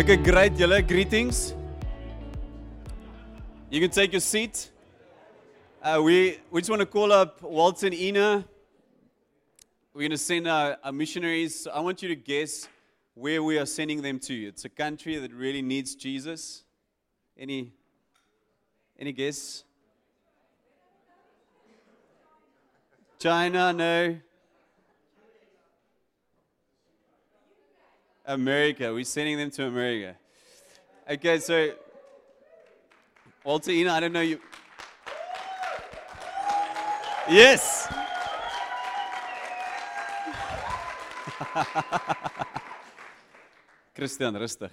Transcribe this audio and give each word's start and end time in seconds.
Okay, 0.00 0.16
great, 0.16 0.54
julle. 0.54 0.80
Greetings. 0.88 1.54
You 3.68 3.82
can 3.82 3.90
take 3.90 4.12
your 4.12 4.22
seat. 4.22 4.70
Uh, 5.82 6.00
we, 6.02 6.38
we 6.50 6.62
just 6.62 6.70
want 6.70 6.80
to 6.80 6.86
call 6.86 7.12
up 7.12 7.42
Walter 7.42 7.84
and 7.84 7.94
Ina. 7.94 8.42
We're 9.92 10.00
going 10.00 10.10
to 10.12 10.16
send 10.16 10.48
our, 10.48 10.78
our 10.82 10.90
missionaries. 10.90 11.68
I 11.70 11.80
want 11.80 12.00
you 12.02 12.08
to 12.08 12.16
guess 12.16 12.66
where 13.12 13.42
we 13.42 13.58
are 13.58 13.66
sending 13.66 14.00
them 14.00 14.18
to. 14.20 14.32
It's 14.32 14.64
a 14.64 14.70
country 14.70 15.18
that 15.18 15.34
really 15.34 15.60
needs 15.60 15.94
Jesus. 15.94 16.64
Any, 17.36 17.74
any 18.98 19.12
guess? 19.12 19.64
China, 23.18 23.74
no. 23.74 24.16
America. 28.30 28.92
We're 28.94 29.04
sending 29.04 29.36
them 29.38 29.50
to 29.50 29.66
America. 29.66 30.14
Okay, 31.10 31.38
so 31.40 31.72
Walter, 33.44 33.72
Ina, 33.72 33.92
I 33.92 34.00
don't 34.00 34.12
know 34.12 34.20
you. 34.20 34.40
Yes. 37.28 37.88
Christian, 43.94 44.34
rustig? 44.34 44.70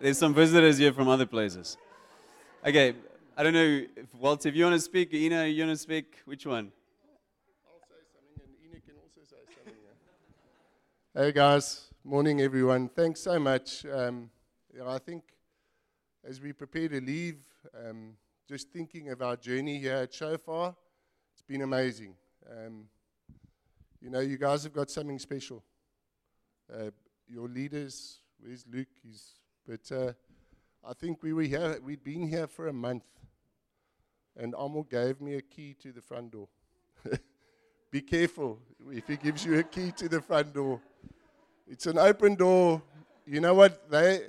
There's 0.00 0.18
some 0.18 0.34
visitors 0.34 0.78
here 0.78 0.92
from 0.92 1.06
other 1.08 1.26
places. 1.26 1.76
Okay, 2.66 2.94
I 3.36 3.42
don't 3.44 3.52
know 3.52 3.82
if 3.96 4.14
Walter, 4.18 4.48
if 4.48 4.56
you 4.56 4.64
want 4.64 4.74
to 4.74 4.80
speak, 4.80 5.14
Ina, 5.14 5.46
you 5.46 5.64
want 5.64 5.76
to 5.76 5.82
speak, 5.82 6.16
which 6.24 6.44
one? 6.44 6.72
I'll 7.68 7.78
say 7.88 7.94
something, 8.12 8.42
and 8.42 8.52
Ina 8.64 8.80
can 8.80 8.94
also 9.00 9.20
say 9.30 9.36
something. 9.54 9.74
yeah. 11.14 11.22
Hey 11.22 11.30
guys, 11.32 11.93
morning 12.06 12.42
everyone. 12.42 12.86
Thanks 12.90 13.22
so 13.22 13.38
much. 13.38 13.86
Um, 13.86 14.28
I 14.86 14.98
think 14.98 15.22
as 16.22 16.38
we 16.38 16.52
prepare 16.52 16.86
to 16.86 17.00
leave, 17.00 17.38
um, 17.74 18.10
just 18.46 18.68
thinking 18.68 19.08
of 19.08 19.22
our 19.22 19.36
journey 19.36 19.78
here 19.78 19.94
at 19.94 20.12
Shofar, 20.12 20.76
it's 21.32 21.40
been 21.40 21.62
amazing. 21.62 22.14
Um, 22.50 22.88
you 24.02 24.10
know, 24.10 24.20
you 24.20 24.36
guys 24.36 24.64
have 24.64 24.74
got 24.74 24.90
something 24.90 25.18
special. 25.18 25.64
Uh, 26.70 26.90
your 27.26 27.48
leaders, 27.48 28.18
where's 28.38 28.66
Luke? 28.70 28.88
He's, 29.02 29.40
but 29.66 29.90
uh, 29.90 30.12
I 30.86 30.92
think 30.92 31.22
we 31.22 31.32
were 31.32 31.44
here. 31.44 31.78
We'd 31.82 32.04
been 32.04 32.28
here 32.28 32.46
for 32.46 32.68
a 32.68 32.72
month, 32.72 33.04
and 34.36 34.54
Amo 34.54 34.82
gave 34.82 35.22
me 35.22 35.36
a 35.36 35.42
key 35.42 35.74
to 35.80 35.90
the 35.90 36.02
front 36.02 36.32
door. 36.32 36.48
Be 37.90 38.02
careful 38.02 38.58
if 38.92 39.08
he 39.08 39.16
gives 39.16 39.42
you 39.46 39.58
a 39.58 39.62
key 39.62 39.90
to 39.92 40.06
the 40.06 40.20
front 40.20 40.52
door. 40.52 40.82
It's 41.66 41.86
an 41.86 41.98
open 41.98 42.34
door. 42.34 42.82
You 43.26 43.40
know 43.40 43.54
what? 43.54 43.90
They, 43.90 44.28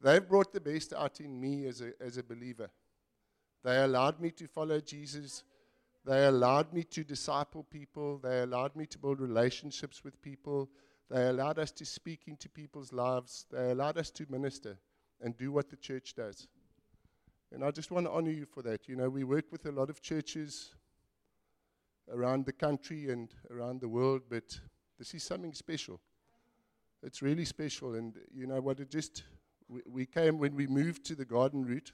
they've 0.00 0.26
brought 0.26 0.52
the 0.52 0.60
best 0.60 0.92
out 0.92 1.20
in 1.20 1.40
me 1.40 1.66
as 1.66 1.80
a, 1.80 1.92
as 2.00 2.16
a 2.16 2.22
believer. 2.22 2.70
They 3.64 3.82
allowed 3.82 4.20
me 4.20 4.30
to 4.32 4.46
follow 4.46 4.80
Jesus. 4.80 5.42
They 6.04 6.26
allowed 6.26 6.72
me 6.72 6.84
to 6.84 7.02
disciple 7.02 7.64
people. 7.64 8.18
They 8.18 8.42
allowed 8.42 8.76
me 8.76 8.86
to 8.86 8.98
build 8.98 9.20
relationships 9.20 10.04
with 10.04 10.22
people. 10.22 10.68
They 11.10 11.28
allowed 11.28 11.58
us 11.58 11.72
to 11.72 11.84
speak 11.84 12.22
into 12.26 12.48
people's 12.48 12.92
lives. 12.92 13.46
They 13.50 13.72
allowed 13.72 13.98
us 13.98 14.10
to 14.12 14.26
minister 14.28 14.78
and 15.20 15.36
do 15.36 15.50
what 15.50 15.68
the 15.68 15.76
church 15.76 16.14
does. 16.14 16.46
And 17.52 17.64
I 17.64 17.70
just 17.72 17.90
want 17.90 18.06
to 18.06 18.12
honor 18.12 18.30
you 18.30 18.44
for 18.44 18.62
that. 18.62 18.88
You 18.88 18.96
know, 18.96 19.08
we 19.08 19.24
work 19.24 19.46
with 19.50 19.66
a 19.66 19.72
lot 19.72 19.90
of 19.90 20.00
churches 20.00 20.74
around 22.12 22.46
the 22.46 22.52
country 22.52 23.10
and 23.10 23.28
around 23.50 23.80
the 23.80 23.88
world, 23.88 24.22
but 24.28 24.60
this 24.98 25.14
is 25.14 25.24
something 25.24 25.54
special. 25.54 26.00
It's 27.02 27.22
really 27.22 27.44
special. 27.44 27.94
And 27.94 28.14
you 28.34 28.46
know 28.46 28.60
what? 28.60 28.80
It 28.80 28.90
just, 28.90 29.24
we, 29.68 29.80
we 29.86 30.06
came, 30.06 30.38
when 30.38 30.54
we 30.54 30.66
moved 30.66 31.04
to 31.06 31.14
the 31.14 31.24
garden 31.24 31.64
route, 31.64 31.92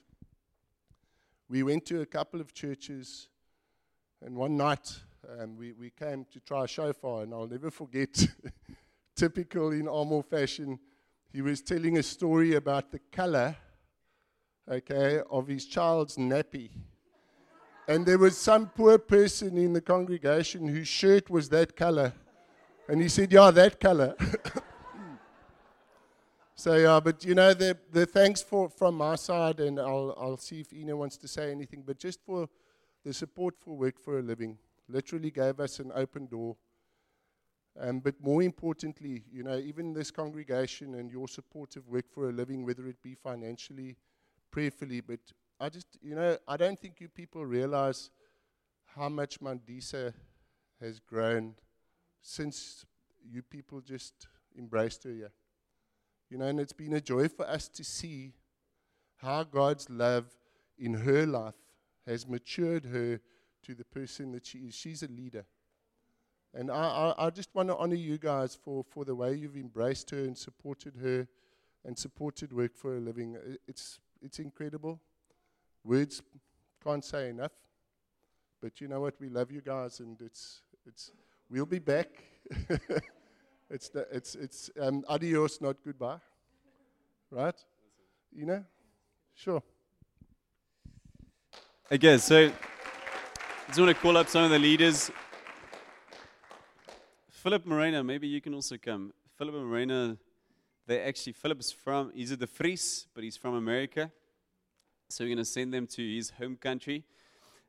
we 1.49 1.63
went 1.63 1.85
to 1.87 2.01
a 2.01 2.05
couple 2.05 2.41
of 2.41 2.53
churches, 2.53 3.27
and 4.25 4.35
one 4.35 4.57
night 4.57 4.99
um, 5.39 5.55
we, 5.57 5.73
we 5.73 5.89
came 5.89 6.25
to 6.31 6.39
try 6.39 6.63
a 6.63 6.67
shofar, 6.67 7.23
and 7.23 7.33
I'll 7.33 7.47
never 7.47 7.69
forget, 7.69 8.27
typical 9.15 9.71
in 9.71 9.87
Armour 9.87 10.23
fashion, 10.23 10.79
he 11.31 11.41
was 11.41 11.61
telling 11.61 11.97
a 11.97 12.03
story 12.03 12.55
about 12.55 12.91
the 12.91 12.99
color, 13.11 13.55
okay, 14.69 15.21
of 15.29 15.47
his 15.47 15.65
child's 15.65 16.15
nappy. 16.15 16.69
And 17.87 18.05
there 18.05 18.17
was 18.17 18.37
some 18.37 18.67
poor 18.67 18.97
person 18.97 19.57
in 19.57 19.73
the 19.73 19.81
congregation 19.81 20.67
whose 20.67 20.87
shirt 20.87 21.29
was 21.29 21.49
that 21.49 21.75
color. 21.75 22.13
And 22.87 23.01
he 23.01 23.09
said, 23.09 23.31
Yeah, 23.31 23.51
that 23.51 23.79
color. 23.79 24.15
so, 26.63 26.75
yeah, 26.75 27.01
but 27.01 27.25
you 27.25 27.35
know, 27.35 27.53
the, 27.53 27.77
the 27.91 28.05
thanks 28.05 28.41
for, 28.41 28.69
from 28.69 28.95
my 28.95 29.15
side, 29.15 29.59
and 29.59 29.77
I'll, 29.77 30.15
I'll 30.17 30.37
see 30.37 30.61
if 30.61 30.71
Ina 30.71 30.95
wants 30.95 31.17
to 31.17 31.27
say 31.27 31.51
anything, 31.51 31.83
but 31.85 31.99
just 31.99 32.23
for 32.25 32.47
the 33.03 33.13
support 33.13 33.55
for 33.59 33.75
Work 33.75 33.99
for 33.99 34.19
a 34.19 34.21
Living, 34.21 34.57
literally 34.87 35.29
gave 35.29 35.59
us 35.59 35.79
an 35.79 35.91
open 35.93 36.25
door. 36.25 36.55
Um, 37.77 37.99
but 37.99 38.15
more 38.21 38.41
importantly, 38.41 39.25
you 39.29 39.43
know, 39.43 39.57
even 39.57 39.91
this 39.91 40.09
congregation 40.09 40.95
and 40.95 41.11
your 41.11 41.27
support 41.27 41.75
of 41.75 41.89
Work 41.89 42.05
for 42.09 42.29
a 42.29 42.31
Living, 42.31 42.63
whether 42.65 42.87
it 42.87 43.03
be 43.03 43.13
financially, 43.13 43.97
prayerfully, 44.49 45.01
but 45.01 45.19
I 45.59 45.67
just, 45.67 45.87
you 46.01 46.15
know, 46.15 46.37
I 46.47 46.55
don't 46.55 46.79
think 46.79 47.01
you 47.01 47.09
people 47.09 47.45
realize 47.45 48.09
how 48.95 49.09
much 49.09 49.41
Mandisa 49.41 50.13
has 50.79 51.01
grown 51.01 51.55
since 52.21 52.85
you 53.29 53.41
people 53.41 53.81
just 53.81 54.27
embraced 54.57 55.03
her 55.03 55.11
here. 55.11 55.31
You 56.33 56.39
know, 56.39 56.47
and 56.47 56.59
it's 56.59 56.73
been 56.73 56.93
a 56.93 56.99
joy 56.99 57.27
for 57.27 57.47
us 57.47 57.67
to 57.67 57.83
see 57.83 58.33
how 59.17 59.43
God's 59.43 59.87
love 59.87 60.25
in 60.79 60.95
her 60.95 61.27
life 61.27 61.53
has 62.07 62.27
matured 62.27 62.85
her 62.85 63.19
to 63.61 63.75
the 63.75 63.83
person 63.83 64.31
that 64.31 64.47
she 64.47 64.57
is. 64.57 64.73
She's 64.73 65.03
a 65.03 65.07
leader. 65.07 65.45
And 66.51 66.71
I, 66.71 67.13
I, 67.19 67.27
I 67.27 67.29
just 67.29 67.53
want 67.53 67.69
to 67.69 67.77
honor 67.77 67.93
you 67.93 68.17
guys 68.17 68.55
for, 68.55 68.83
for 68.83 69.05
the 69.05 69.13
way 69.13 69.35
you've 69.35 69.55
embraced 69.55 70.09
her 70.09 70.21
and 70.21 70.35
supported 70.35 70.95
her 71.03 71.27
and 71.85 71.95
supported 71.95 72.51
work 72.51 72.75
for 72.75 72.97
a 72.97 72.99
living. 72.99 73.37
It's, 73.67 73.99
it's 74.19 74.39
incredible. 74.39 74.99
Words 75.83 76.23
can't 76.83 77.05
say 77.05 77.29
enough. 77.29 77.51
But 78.59 78.81
you 78.81 78.87
know 78.87 79.01
what? 79.01 79.13
We 79.19 79.29
love 79.29 79.51
you 79.51 79.61
guys, 79.61 79.99
and 79.99 80.19
it's, 80.19 80.61
it's, 80.87 81.11
we'll 81.47 81.67
be 81.67 81.77
back. 81.77 82.09
it's, 83.73 83.89
the, 83.89 84.07
it's, 84.11 84.35
it's 84.35 84.69
um, 84.79 85.03
adios, 85.09 85.59
not 85.59 85.77
goodbye. 85.83 86.17
Right? 87.31 87.55
You 88.31 88.45
know? 88.45 88.63
Sure. 89.33 89.63
Okay, 91.91 92.17
so 92.19 92.45
I 92.45 93.67
just 93.67 93.79
want 93.79 93.89
to 93.89 94.01
call 94.01 94.15
up 94.15 94.29
some 94.29 94.43
of 94.43 94.51
the 94.51 94.59
leaders. 94.59 95.09
Philip 97.31 97.65
Morena, 97.65 98.03
maybe 98.03 98.27
you 98.27 98.41
can 98.41 98.53
also 98.53 98.77
come. 98.77 99.11
Philip 99.37 99.55
Morena, 99.55 100.17
they 100.85 101.01
actually, 101.01 101.33
Philip's 101.33 101.71
from, 101.71 102.11
he's 102.13 102.37
the 102.37 102.47
Fries, 102.47 103.07
but 103.15 103.23
he's 103.23 103.37
from 103.37 103.55
America. 103.55 104.11
So 105.09 105.23
we're 105.23 105.29
going 105.29 105.37
to 105.39 105.45
send 105.45 105.73
them 105.73 105.87
to 105.87 106.15
his 106.15 106.29
home 106.29 106.57
country. 106.57 107.03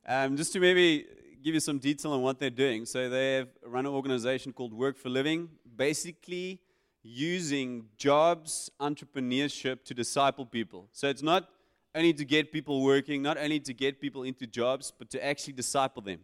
Um, 0.06 0.36
just 0.36 0.52
to 0.52 0.60
maybe 0.60 1.06
give 1.44 1.52
you 1.52 1.60
some 1.60 1.78
detail 1.78 2.12
on 2.12 2.22
what 2.22 2.38
they're 2.38 2.48
doing. 2.48 2.86
So 2.86 3.10
they 3.10 3.34
have 3.34 3.48
run 3.66 3.84
an 3.84 3.92
organization 3.92 4.52
called 4.52 4.72
Work 4.72 4.96
for 4.96 5.10
Living, 5.10 5.50
basically 5.76 6.60
using 7.02 7.86
jobs, 7.96 8.70
entrepreneurship 8.80 9.84
to 9.84 9.94
disciple 9.94 10.46
people. 10.46 10.88
So 10.92 11.08
it's 11.08 11.22
not 11.22 11.48
only 11.94 12.12
to 12.14 12.24
get 12.24 12.50
people 12.50 12.82
working, 12.82 13.22
not 13.22 13.36
only 13.36 13.60
to 13.60 13.74
get 13.74 14.00
people 14.00 14.22
into 14.22 14.46
jobs, 14.46 14.92
but 14.96 15.10
to 15.10 15.24
actually 15.24 15.52
disciple 15.52 16.02
them. 16.02 16.20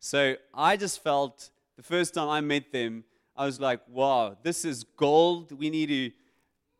So 0.00 0.36
I 0.52 0.76
just 0.76 1.02
felt 1.02 1.50
the 1.76 1.82
first 1.82 2.14
time 2.14 2.28
I 2.28 2.40
met 2.40 2.72
them, 2.72 3.04
I 3.36 3.46
was 3.46 3.60
like, 3.60 3.80
wow, 3.88 4.36
this 4.42 4.64
is 4.64 4.84
gold. 4.84 5.52
We 5.52 5.70
need 5.70 5.88
to 5.88 6.10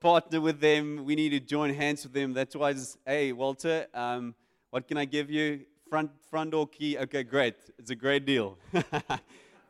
partner 0.00 0.40
with 0.40 0.60
them. 0.60 1.04
We 1.04 1.14
need 1.14 1.30
to 1.30 1.40
join 1.40 1.74
hands 1.74 2.04
with 2.04 2.12
them. 2.12 2.32
That's 2.32 2.54
why 2.54 2.68
I 2.68 2.72
just, 2.74 2.98
hey, 3.06 3.32
Walter, 3.32 3.86
um, 3.94 4.34
what 4.70 4.86
can 4.86 4.96
I 4.98 5.04
give 5.04 5.30
you? 5.30 5.60
Front, 5.88 6.10
front 6.30 6.52
door 6.52 6.66
key. 6.66 6.98
Okay, 6.98 7.22
great. 7.22 7.56
It's 7.78 7.90
a 7.90 7.94
great 7.94 8.24
deal. 8.24 8.58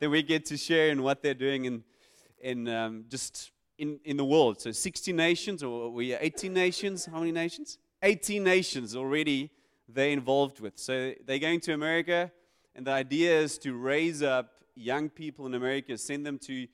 then 0.01 0.11
we 0.11 0.23
get 0.23 0.45
to 0.47 0.57
share 0.57 0.91
in 0.91 1.03
what 1.03 1.23
they're 1.23 1.35
doing 1.35 1.65
in, 1.65 1.85
in 2.45 2.69
um, 2.69 3.07
just 3.09 3.51
in, 3.79 3.99
in 4.05 4.17
the 4.17 4.25
world. 4.25 4.61
So 4.61 4.71
60 4.71 5.13
nations, 5.13 5.63
or 5.63 5.91
we 5.91 6.15
are 6.15 6.19
18 6.21 6.53
nations. 6.53 7.07
How 7.07 7.19
many 7.19 7.33
nations? 7.33 7.79
18 8.03 8.45
nations 8.45 8.95
already 8.95 9.51
they're 9.89 10.11
involved 10.11 10.61
with. 10.61 10.79
So 10.79 11.15
they're 11.27 11.39
going 11.39 11.61
to 11.61 11.73
America, 11.73 12.31
and 12.75 12.87
the 12.87 12.93
idea 12.93 13.41
is 13.41 13.59
to 13.59 13.75
raise 13.75 14.23
up 14.23 14.51
young 14.75 15.09
people 15.09 15.47
in 15.47 15.55
America, 15.55 15.97
send 15.99 16.25
them 16.27 16.39
to, 16.39 16.67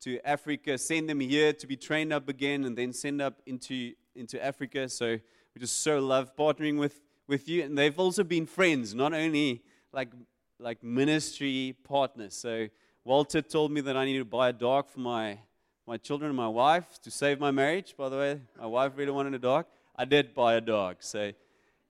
to 0.00 0.18
Africa, 0.26 0.78
send 0.78 1.08
them 1.08 1.20
here 1.20 1.52
to 1.52 1.66
be 1.66 1.76
trained 1.76 2.12
up 2.12 2.28
again, 2.28 2.64
and 2.64 2.76
then 2.76 2.92
send 2.92 3.20
up 3.20 3.40
into, 3.46 3.92
into 4.14 4.42
Africa. 4.44 4.88
So 4.88 5.18
we 5.54 5.60
just 5.60 5.80
so 5.80 5.98
love 5.98 6.36
partnering 6.36 6.78
with, 6.78 7.00
with 7.26 7.48
you. 7.48 7.64
And 7.64 7.76
they've 7.76 7.98
also 7.98 8.24
been 8.24 8.46
friends, 8.46 8.94
not 8.94 9.12
only 9.12 9.62
like, 9.92 10.10
like 10.58 10.82
ministry 10.82 11.76
partners. 11.84 12.34
So 12.34 12.68
Walter 13.04 13.40
told 13.40 13.70
me 13.70 13.80
that 13.80 13.96
I 13.96 14.04
needed 14.04 14.18
to 14.18 14.24
buy 14.24 14.50
a 14.50 14.52
dog 14.52 14.88
for 14.88 15.00
my, 15.00 15.38
my 15.86 15.96
children 15.96 16.28
and 16.28 16.36
my 16.36 16.48
wife 16.48 17.00
to 17.02 17.10
save 17.10 17.40
my 17.40 17.50
marriage. 17.50 17.94
By 17.96 18.08
the 18.08 18.16
way, 18.16 18.40
my 18.58 18.66
wife 18.66 18.92
really 18.96 19.12
wanted 19.12 19.34
a 19.34 19.38
dog. 19.38 19.66
I 19.96 20.04
did 20.04 20.34
buy 20.34 20.54
a 20.54 20.60
dog. 20.60 20.96
So 21.00 21.32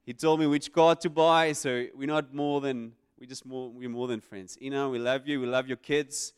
he 0.04 0.14
told 0.14 0.40
me 0.40 0.46
which 0.46 0.72
car 0.72 0.94
to 0.96 1.10
buy. 1.10 1.52
So 1.52 1.86
we're 1.94 2.06
not 2.06 2.32
more 2.32 2.60
than 2.60 2.92
we 3.18 3.26
just 3.26 3.44
more 3.44 3.70
we're 3.70 3.88
more 3.88 4.06
than 4.06 4.20
friends. 4.20 4.56
Ina, 4.62 4.88
we 4.88 4.98
love 4.98 5.26
you. 5.26 5.40
We 5.40 5.46
love 5.46 5.66
your 5.66 5.76
kids. 5.76 6.34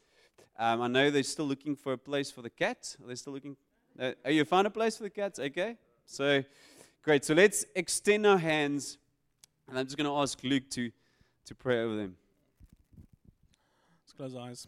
Um, 0.58 0.82
I 0.82 0.88
know 0.88 1.10
they're 1.10 1.22
still 1.22 1.46
looking 1.46 1.76
for 1.76 1.92
a 1.92 1.98
place 1.98 2.30
for 2.30 2.42
the 2.42 2.50
cat. 2.50 2.96
Are 3.02 3.08
they 3.08 3.14
still 3.14 3.32
looking? 3.32 3.56
Uh, 3.98 4.12
are 4.24 4.30
you 4.30 4.44
found 4.44 4.66
a 4.66 4.70
place 4.70 4.96
for 4.96 5.02
the 5.02 5.10
cats? 5.10 5.38
Okay. 5.38 5.76
So 6.06 6.42
great. 7.02 7.24
So 7.24 7.34
let's 7.34 7.66
extend 7.74 8.26
our 8.26 8.38
hands, 8.38 8.98
and 9.68 9.78
I'm 9.78 9.84
just 9.84 9.96
going 9.96 10.08
to 10.08 10.16
ask 10.16 10.42
Luke 10.42 10.70
to 10.70 10.90
to 11.46 11.54
pray 11.54 11.80
over 11.80 11.96
them. 11.96 12.16
Eyes. 14.20 14.66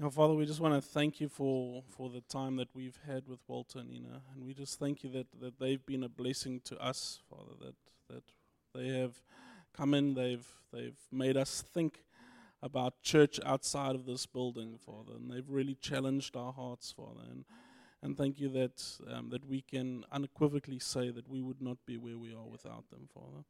Now, 0.00 0.10
Father, 0.10 0.34
we 0.34 0.44
just 0.44 0.60
want 0.60 0.74
to 0.74 0.80
thank 0.80 1.20
you 1.20 1.28
for, 1.28 1.84
for 1.88 2.10
the 2.10 2.20
time 2.22 2.56
that 2.56 2.66
we've 2.74 2.98
had 3.06 3.28
with 3.28 3.38
Walter 3.46 3.78
and 3.78 3.88
Ina. 3.88 4.22
And 4.34 4.44
we 4.44 4.52
just 4.52 4.80
thank 4.80 5.04
you 5.04 5.10
that, 5.10 5.28
that 5.40 5.60
they've 5.60 5.84
been 5.86 6.02
a 6.02 6.08
blessing 6.08 6.60
to 6.64 6.76
us, 6.78 7.20
Father, 7.30 7.52
that, 7.60 7.76
that 8.10 8.24
they 8.74 8.88
have 8.98 9.22
come 9.72 9.94
in, 9.94 10.14
they've, 10.14 10.46
they've 10.72 10.98
made 11.12 11.36
us 11.36 11.62
think 11.62 12.02
about 12.60 13.02
church 13.02 13.38
outside 13.46 13.94
of 13.94 14.04
this 14.04 14.26
building, 14.26 14.78
Father. 14.84 15.12
And 15.14 15.30
they've 15.30 15.48
really 15.48 15.76
challenged 15.76 16.34
our 16.34 16.52
hearts, 16.52 16.90
Father. 16.90 17.22
And, 17.30 17.44
and 18.02 18.18
thank 18.18 18.40
you 18.40 18.48
that, 18.48 18.82
um, 19.12 19.30
that 19.30 19.48
we 19.48 19.60
can 19.60 20.04
unequivocally 20.10 20.80
say 20.80 21.10
that 21.10 21.28
we 21.28 21.40
would 21.40 21.62
not 21.62 21.78
be 21.86 21.98
where 21.98 22.18
we 22.18 22.34
are 22.34 22.48
without 22.50 22.90
them, 22.90 23.08
Father. 23.14 23.44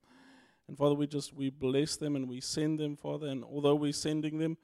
And 0.69 0.79
Father, 0.79 0.95
we 0.95 1.07
just 1.07 1.35
we 1.35 1.51
bless 1.51 1.97
them 1.97 2.17
and 2.17 2.29
we 2.29 2.41
send 2.41 2.79
them, 2.79 2.97
Father. 2.97 3.27
And 3.27 3.45
although 3.45 3.75
we're 3.75 3.93
sending 3.93 4.39
them, 4.39 4.57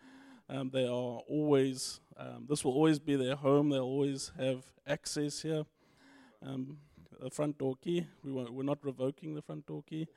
um, 0.49 0.71
they 0.71 0.85
are 0.85 1.21
always, 1.29 2.01
um, 2.17 2.47
this 2.49 2.65
will 2.65 2.73
always 2.73 2.99
be 2.99 3.17
their 3.17 3.37
home. 3.37 3.71
They'll 3.71 3.83
always 3.83 4.33
have 4.39 4.65
access 4.87 5.43
here. 5.43 5.65
Um, 6.45 6.79
the 7.21 7.31
front 7.31 7.59
door 7.59 7.77
key, 7.77 8.07
we 8.25 8.33
won't, 8.33 8.53
we're 8.53 8.63
not 8.63 8.79
revoking 8.83 9.35
the 9.35 9.43
front 9.43 9.67
door 9.67 9.85
key. 9.89 10.09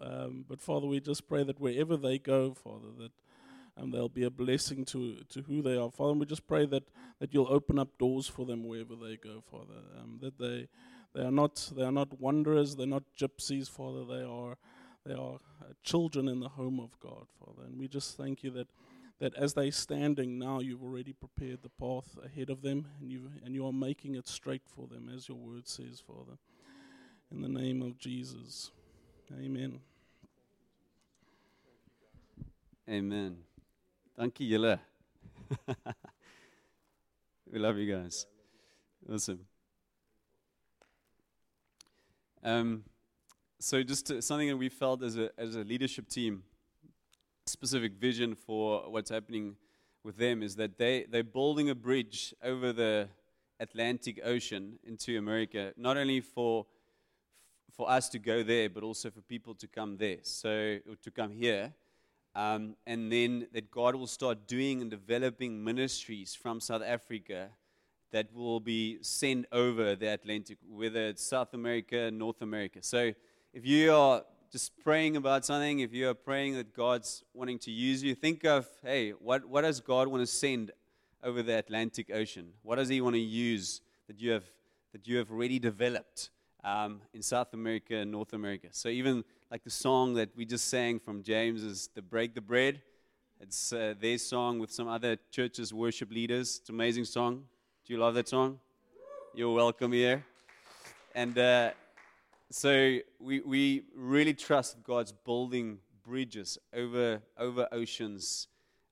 Um, 0.00 0.44
but 0.48 0.60
Father, 0.60 0.86
we 0.86 1.00
just 1.00 1.26
pray 1.26 1.42
that 1.42 1.58
wherever 1.58 1.96
they 1.96 2.18
go, 2.18 2.52
Father, 2.52 2.88
that 2.98 3.12
um, 3.80 3.90
they'll 3.90 4.08
be 4.08 4.24
a 4.24 4.30
blessing 4.30 4.84
to, 4.86 5.16
to 5.30 5.42
who 5.42 5.62
they 5.62 5.76
are. 5.76 5.90
Father, 5.90 6.10
And 6.10 6.20
we 6.20 6.26
just 6.26 6.46
pray 6.46 6.66
that, 6.66 6.84
that 7.18 7.32
you'll 7.32 7.52
open 7.52 7.78
up 7.78 7.96
doors 7.98 8.26
for 8.26 8.44
them 8.44 8.64
wherever 8.64 8.94
they 8.94 9.16
go, 9.16 9.42
Father. 9.50 9.80
Um, 9.98 10.18
that 10.20 10.38
they, 10.38 10.68
they, 11.14 11.22
are 11.26 11.32
not, 11.32 11.70
they 11.74 11.82
are 11.84 11.92
not 11.92 12.20
wanderers, 12.20 12.76
they're 12.76 12.86
not 12.86 13.04
gypsies, 13.18 13.68
Father. 13.68 14.04
They 14.04 14.22
are, 14.22 14.56
they 15.08 15.14
are 15.14 15.38
uh, 15.62 15.72
children 15.82 16.28
in 16.28 16.40
the 16.40 16.50
home 16.50 16.78
of 16.78 16.98
God, 17.00 17.26
Father. 17.40 17.66
And 17.66 17.78
we 17.78 17.88
just 17.88 18.16
thank 18.16 18.42
you 18.42 18.50
that 18.50 18.68
that 19.20 19.34
as 19.34 19.54
they're 19.54 19.72
standing 19.72 20.38
now, 20.38 20.60
you've 20.60 20.82
already 20.82 21.12
prepared 21.12 21.58
the 21.62 21.68
path 21.70 22.16
ahead 22.24 22.50
of 22.50 22.62
them, 22.62 22.86
and 23.00 23.10
you 23.10 23.30
and 23.44 23.54
you 23.54 23.66
are 23.66 23.72
making 23.72 24.14
it 24.14 24.28
straight 24.28 24.62
for 24.64 24.86
them, 24.86 25.10
as 25.14 25.28
your 25.28 25.38
word 25.38 25.66
says, 25.66 26.00
Father. 26.06 26.38
In 27.30 27.42
the 27.42 27.48
name 27.48 27.82
of 27.82 27.98
Jesus, 27.98 28.70
Amen. 29.32 29.80
Amen. 32.88 33.36
Thank 34.16 34.40
you, 34.40 34.58
julle. 34.58 34.78
we 37.52 37.58
love 37.58 37.76
you 37.76 37.94
guys. 37.94 38.24
Awesome. 39.12 39.40
Um, 42.42 42.84
so 43.60 43.82
just 43.82 44.22
something 44.22 44.48
that 44.48 44.56
we 44.56 44.68
felt 44.68 45.02
as 45.02 45.16
a 45.16 45.30
as 45.38 45.56
a 45.56 45.64
leadership 45.64 46.08
team 46.08 46.42
specific 47.48 47.94
vision 47.94 48.34
for 48.34 48.90
what's 48.90 49.10
happening 49.10 49.56
with 50.04 50.16
them 50.16 50.42
is 50.42 50.54
that 50.56 50.78
they, 50.78 51.06
they're 51.10 51.24
building 51.24 51.70
a 51.70 51.74
bridge 51.74 52.34
over 52.42 52.72
the 52.72 53.08
Atlantic 53.58 54.20
Ocean 54.24 54.78
into 54.84 55.18
America, 55.18 55.72
not 55.76 55.96
only 55.96 56.20
for, 56.20 56.66
for 57.76 57.90
us 57.90 58.08
to 58.10 58.18
go 58.18 58.42
there, 58.42 58.68
but 58.68 58.82
also 58.82 59.10
for 59.10 59.20
people 59.22 59.54
to 59.54 59.66
come 59.66 59.96
there, 59.96 60.18
so 60.22 60.78
to 61.02 61.10
come 61.10 61.32
here. 61.32 61.72
Um, 62.34 62.76
and 62.86 63.10
then 63.10 63.48
that 63.52 63.70
God 63.70 63.96
will 63.96 64.06
start 64.06 64.46
doing 64.46 64.80
and 64.80 64.90
developing 64.90 65.64
ministries 65.64 66.34
from 66.34 66.60
South 66.60 66.82
Africa 66.82 67.48
that 68.12 68.32
will 68.32 68.60
be 68.60 68.98
sent 69.02 69.46
over 69.50 69.96
the 69.96 70.06
Atlantic, 70.06 70.58
whether 70.68 71.08
it's 71.08 71.24
South 71.24 71.52
America, 71.54 72.10
North 72.10 72.40
America. 72.40 72.78
So 72.82 73.12
if 73.58 73.66
you 73.66 73.92
are 73.92 74.22
just 74.52 74.70
praying 74.84 75.16
about 75.16 75.44
something, 75.44 75.80
if 75.80 75.92
you 75.92 76.08
are 76.08 76.14
praying 76.14 76.54
that 76.54 76.72
God's 76.72 77.24
wanting 77.34 77.58
to 77.58 77.72
use 77.72 78.04
you, 78.04 78.14
think 78.14 78.44
of, 78.44 78.68
hey, 78.84 79.10
what, 79.10 79.44
what 79.46 79.62
does 79.62 79.80
God 79.80 80.06
want 80.06 80.22
to 80.22 80.28
send 80.28 80.70
over 81.24 81.42
the 81.42 81.58
Atlantic 81.58 82.08
Ocean? 82.14 82.50
What 82.62 82.76
does 82.76 82.88
He 82.88 83.00
want 83.00 83.16
to 83.16 83.20
use 83.20 83.80
that 84.06 84.20
you 84.20 84.30
have, 84.30 84.44
that 84.92 85.08
you 85.08 85.16
have 85.16 85.32
already 85.32 85.58
developed 85.58 86.30
um, 86.62 87.00
in 87.12 87.20
South 87.20 87.52
America 87.52 87.96
and 87.96 88.12
North 88.12 88.32
America? 88.32 88.68
So 88.70 88.90
even 88.90 89.24
like 89.50 89.64
the 89.64 89.70
song 89.70 90.14
that 90.14 90.28
we 90.36 90.44
just 90.44 90.68
sang 90.68 91.00
from 91.00 91.24
James 91.24 91.64
is 91.64 91.88
the 91.96 92.02
Break 92.02 92.36
the 92.36 92.40
Bread. 92.40 92.80
It's 93.40 93.72
uh, 93.72 93.94
their 94.00 94.18
song 94.18 94.60
with 94.60 94.70
some 94.70 94.86
other 94.86 95.16
churches, 95.32 95.74
worship 95.74 96.12
leaders. 96.12 96.58
It's 96.60 96.68
an 96.68 96.76
amazing 96.76 97.06
song. 97.06 97.42
Do 97.84 97.92
you 97.92 97.98
love 97.98 98.14
that 98.14 98.28
song? 98.28 98.60
You're 99.34 99.52
welcome 99.52 99.90
here. 99.90 100.24
And 101.12 101.36
uh, 101.36 101.72
so 102.50 102.98
we, 103.18 103.40
we 103.40 103.82
really 103.94 104.34
trust 104.34 104.82
God's 104.82 105.12
building 105.12 105.78
bridges 106.02 106.58
over, 106.72 107.20
over 107.36 107.68
oceans 107.72 108.48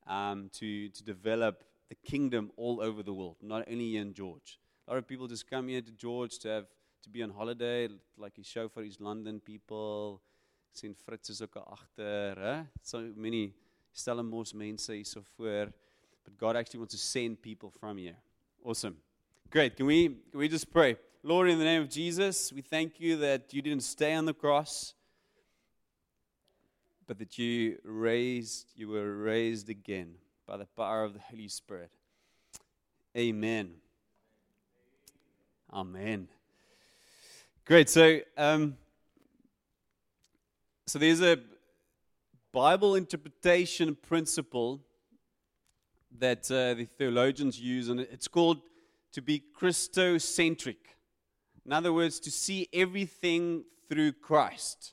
um, 0.07 0.51
to, 0.55 0.89
to 0.89 1.03
develop 1.03 1.65
the 1.89 1.95
kingdom 1.95 2.51
all 2.57 2.81
over 2.81 3.03
the 3.03 3.13
world, 3.13 3.37
not 3.41 3.65
only 3.71 3.97
in 3.97 4.13
George. 4.13 4.59
A 4.87 4.93
lot 4.93 4.99
of 4.99 5.07
people 5.07 5.27
just 5.27 5.49
come 5.49 5.69
here 5.69 5.81
to 5.81 5.91
George 5.93 6.39
to 6.41 6.49
have 6.49 6.67
to 7.03 7.11
be 7.11 7.23
on 7.23 7.31
holiday, 7.31 7.89
like 8.19 8.35
he 8.37 8.43
show 8.43 8.69
for 8.69 8.83
his 8.83 9.01
London 9.01 9.41
people. 9.41 10.21
sien 10.73 10.95
Fritz 10.95 11.29
is 11.29 11.43
ook 11.43 11.55
hè? 11.97 12.63
So 12.83 13.13
many 13.15 13.55
Stellenbosch 13.93 14.53
mense 14.53 14.93
hier 14.93 15.05
so 15.05 15.23
voor. 15.23 15.73
But 16.25 16.37
God 16.39 16.57
actually 16.57 16.79
wants 16.79 16.95
to 16.95 17.01
send 17.01 17.41
people 17.41 17.71
from 17.71 17.99
here. 17.99 18.17
Awesome. 18.63 18.97
Great. 19.49 19.77
Can 19.77 19.87
we 19.87 20.09
can 20.31 20.39
we 20.39 20.49
just 20.49 20.71
pray? 20.71 20.97
Lord, 21.27 21.49
in 21.49 21.59
the 21.59 21.65
name 21.65 21.83
of 21.83 21.91
Jesus, 21.91 22.53
we 22.53 22.63
thank 22.63 23.01
you 23.01 23.17
that 23.17 23.53
you 23.53 23.61
didn't 23.61 23.83
stay 23.83 24.15
on 24.15 24.27
the 24.27 24.33
cross, 24.33 24.95
but 27.09 27.19
that 27.19 27.37
you 27.37 27.79
raised, 27.83 28.69
you 28.77 28.87
were 28.87 29.13
raised 29.13 29.69
again 29.69 30.15
by 30.47 30.57
the 30.57 30.67
power 30.77 31.03
of 31.03 31.15
the 31.15 31.19
Holy 31.19 31.49
Spirit. 31.49 31.91
Amen. 33.19 33.73
Amen. 35.73 36.29
Great. 37.65 37.89
So, 37.89 38.21
um, 38.37 38.77
so 40.87 41.01
there's 41.01 41.23
a 41.23 41.41
Bible 42.53 42.95
interpretation 42.95 43.97
principle 43.97 44.81
that 46.21 46.49
uh, 46.53 46.75
the 46.75 46.85
theologians 46.85 47.59
use, 47.59 47.89
and 47.89 47.99
it's 47.99 48.29
called 48.29 48.61
to 49.11 49.21
be 49.21 49.43
Christocentric. 49.61 50.77
In 51.67 51.73
other 51.73 51.93
words, 51.93 52.21
to 52.21 52.31
see 52.31 52.69
everything 52.73 53.65
through 53.89 54.13
Christ. 54.13 54.93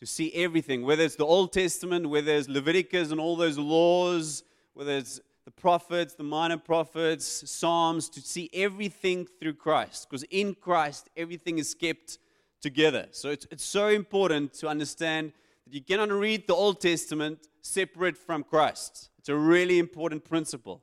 To 0.00 0.06
see 0.06 0.32
everything, 0.34 0.82
whether 0.82 1.04
it's 1.04 1.14
the 1.14 1.24
Old 1.24 1.52
Testament, 1.52 2.08
whether 2.08 2.32
it's 2.32 2.48
Leviticus 2.48 3.12
and 3.12 3.20
all 3.20 3.36
those 3.36 3.56
laws, 3.56 4.42
whether 4.74 4.92
it's 4.92 5.20
the 5.44 5.52
prophets, 5.52 6.14
the 6.14 6.24
minor 6.24 6.58
prophets, 6.58 7.48
Psalms, 7.48 8.08
to 8.10 8.20
see 8.20 8.50
everything 8.52 9.26
through 9.38 9.54
Christ. 9.54 10.08
Because 10.10 10.24
in 10.24 10.54
Christ, 10.54 11.08
everything 11.16 11.58
is 11.58 11.72
kept 11.74 12.18
together. 12.60 13.06
So 13.12 13.30
it's, 13.30 13.46
it's 13.52 13.64
so 13.64 13.88
important 13.88 14.54
to 14.54 14.68
understand 14.68 15.32
that 15.66 15.74
you 15.74 15.82
cannot 15.82 16.10
read 16.10 16.48
the 16.48 16.54
Old 16.54 16.80
Testament 16.80 17.46
separate 17.62 18.16
from 18.16 18.42
Christ. 18.42 19.10
It's 19.18 19.28
a 19.28 19.36
really 19.36 19.78
important 19.78 20.24
principle. 20.24 20.82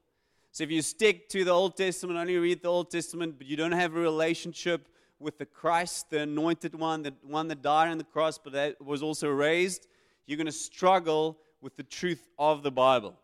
So 0.52 0.64
if 0.64 0.72
you 0.72 0.82
stick 0.82 1.30
to 1.30 1.46
the 1.46 1.52
Old 1.52 1.78
Testament, 1.78 2.20
only 2.20 2.38
read 2.38 2.62
the 2.62 2.68
Old 2.68 2.92
Testament, 2.92 3.36
but 3.38 3.48
you 3.48 3.56
don't 3.56 3.72
have 3.72 3.96
a 3.96 4.00
relationship 4.00 4.90
with 5.18 5.38
the 5.38 5.46
Christ, 5.46 6.10
the 6.10 6.22
anointed 6.22 6.76
one, 6.76 7.04
the 7.04 7.14
one 7.24 7.48
that 7.48 7.62
died 7.62 7.90
on 7.90 7.98
the 7.98 8.04
cross, 8.04 8.38
but 8.38 8.54
that 8.54 8.84
was 8.84 9.02
also 9.02 9.30
raised, 9.30 9.88
you're 10.26 10.38
going 10.38 10.48
to 10.48 10.52
struggle 10.52 11.38
with 11.62 11.78
the 11.78 11.84
truth 11.84 12.28
of 12.38 12.64
the 12.64 12.72
Bible. 12.72 13.16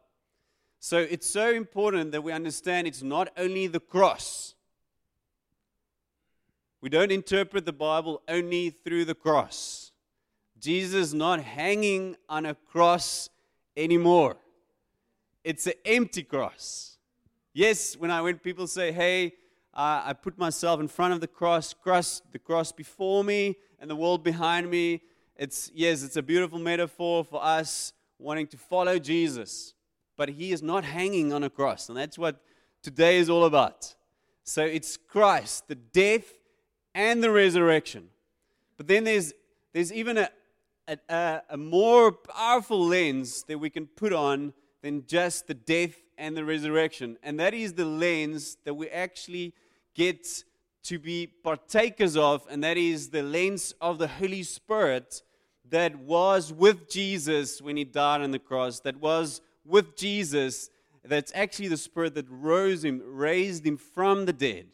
So 0.79 0.99
it's 0.99 1.27
so 1.27 1.51
important 1.51 2.11
that 2.11 2.23
we 2.23 2.31
understand 2.31 2.87
it's 2.87 3.03
not 3.03 3.29
only 3.35 3.67
the 3.67 3.79
cross. 3.79 4.53
We 6.79 6.89
don't 6.89 7.11
interpret 7.11 7.65
the 7.65 7.73
Bible 7.73 8.21
only 8.27 8.69
through 8.69 9.05
the 9.05 9.15
cross. 9.15 9.91
Jesus 10.59 10.95
is 10.95 11.13
not 11.13 11.41
hanging 11.41 12.15
on 12.29 12.45
a 12.45 12.55
cross 12.55 13.29
anymore. 13.75 14.37
It's 15.43 15.67
an 15.67 15.73
empty 15.83 16.23
cross. 16.23 16.96
Yes, 17.57 17.97
when 17.97 18.11
I 18.11 18.21
when 18.21 18.37
people 18.37 18.67
say, 18.67 18.91
"Hey, 18.91 19.33
uh, 19.73 20.03
I 20.05 20.13
put 20.13 20.37
myself 20.37 20.79
in 20.79 20.87
front 20.87 21.15
of 21.15 21.21
the 21.21 21.27
cross, 21.27 21.73
cross, 21.73 22.21
the 22.31 22.37
cross 22.37 22.71
before 22.71 23.23
me, 23.23 23.55
and 23.79 23.89
the 23.89 23.95
world 23.95 24.23
behind 24.23 24.69
me," 24.69 25.01
it's 25.35 25.71
yes, 25.73 26.03
it's 26.03 26.17
a 26.17 26.21
beautiful 26.21 26.59
metaphor 26.59 27.23
for 27.23 27.43
us 27.43 27.93
wanting 28.19 28.45
to 28.49 28.57
follow 28.57 28.99
Jesus, 28.99 29.73
but 30.15 30.29
He 30.29 30.51
is 30.51 30.61
not 30.61 30.83
hanging 30.83 31.33
on 31.33 31.43
a 31.43 31.49
cross, 31.49 31.89
and 31.89 31.97
that's 31.97 32.15
what 32.15 32.43
today 32.83 33.17
is 33.17 33.27
all 33.27 33.45
about. 33.45 33.95
So 34.43 34.63
it's 34.63 34.95
Christ, 34.95 35.67
the 35.67 35.73
death 35.73 36.31
and 36.93 37.23
the 37.23 37.31
resurrection. 37.31 38.09
But 38.77 38.85
then 38.85 39.03
there's, 39.03 39.33
there's 39.73 39.91
even 39.91 40.19
a, 40.19 40.29
a, 41.09 41.41
a 41.49 41.57
more 41.57 42.11
powerful 42.11 42.85
lens 42.85 43.41
that 43.47 43.57
we 43.57 43.71
can 43.71 43.87
put 43.87 44.13
on 44.13 44.53
than 44.83 45.07
just 45.07 45.47
the 45.47 45.55
death 45.55 45.95
and 46.17 46.35
the 46.35 46.43
resurrection. 46.43 47.17
And 47.23 47.39
that 47.39 47.53
is 47.53 47.73
the 47.73 47.85
lens 47.85 48.57
that 48.65 48.73
we 48.73 48.89
actually 48.89 49.53
get 49.93 50.27
to 50.83 50.99
be 50.99 51.27
partakers 51.27 52.15
of, 52.15 52.45
and 52.49 52.63
that 52.63 52.77
is 52.77 53.09
the 53.09 53.23
lens 53.23 53.73
of 53.81 53.97
the 53.97 54.07
Holy 54.07 54.43
Spirit 54.43 55.21
that 55.69 55.95
was 55.97 56.53
with 56.53 56.89
Jesus 56.89 57.61
when 57.61 57.75
he 57.75 57.83
died 57.83 58.21
on 58.21 58.31
the 58.31 58.39
cross, 58.39 58.79
that 58.81 58.95
was 58.97 59.41
with 59.65 59.97
Jesus, 59.97 60.69
that's 61.03 61.31
actually 61.35 61.67
the 61.67 61.77
Spirit 61.77 62.15
that 62.15 62.25
rose 62.29 62.85
him, 62.85 63.01
raised 63.05 63.65
him 63.65 63.77
from 63.77 64.25
the 64.25 64.33
dead. 64.33 64.67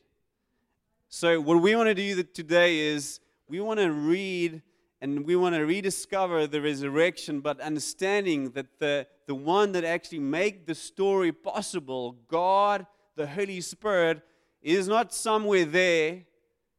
So, 1.10 1.40
what 1.42 1.62
we 1.62 1.76
want 1.76 1.88
to 1.88 1.96
do 1.96 2.24
today 2.24 2.80
is 2.80 3.20
we 3.48 3.60
want 3.60 3.80
to 3.80 3.92
read 3.92 4.62
and 5.02 5.26
we 5.26 5.36
want 5.36 5.54
to 5.56 5.66
rediscover 5.66 6.48
the 6.48 6.62
resurrection, 6.62 7.40
but 7.40 7.60
understanding 7.60 8.52
that 8.52 8.80
the, 8.80 9.06
the 9.26 9.36
one 9.36 9.72
that 9.74 9.84
actually 9.84 10.20
made 10.20 10.66
the 10.66 10.76
story 10.76 11.32
possible, 11.32 12.18
God, 12.28 12.86
the 13.16 13.28
Holy 13.28 13.62
Spirit, 13.62 14.22
is 14.62 14.88
not 14.88 15.14
somewhere 15.14 15.66
there. 15.66 16.24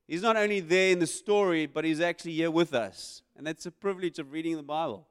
He's 0.07 0.23
not 0.23 0.37
only 0.37 0.61
there 0.61 0.91
in 0.91 0.99
the 0.99 1.07
story, 1.07 1.67
but 1.67 1.85
he's 1.85 2.01
actually 2.01 2.33
here 2.33 2.51
with 2.51 2.75
us. 2.75 3.23
And 3.37 3.47
that's 3.47 3.67
a 3.67 3.71
privilege 3.71 4.19
of 4.19 4.33
reading 4.33 4.57
the 4.57 4.63
Bible, 4.63 5.07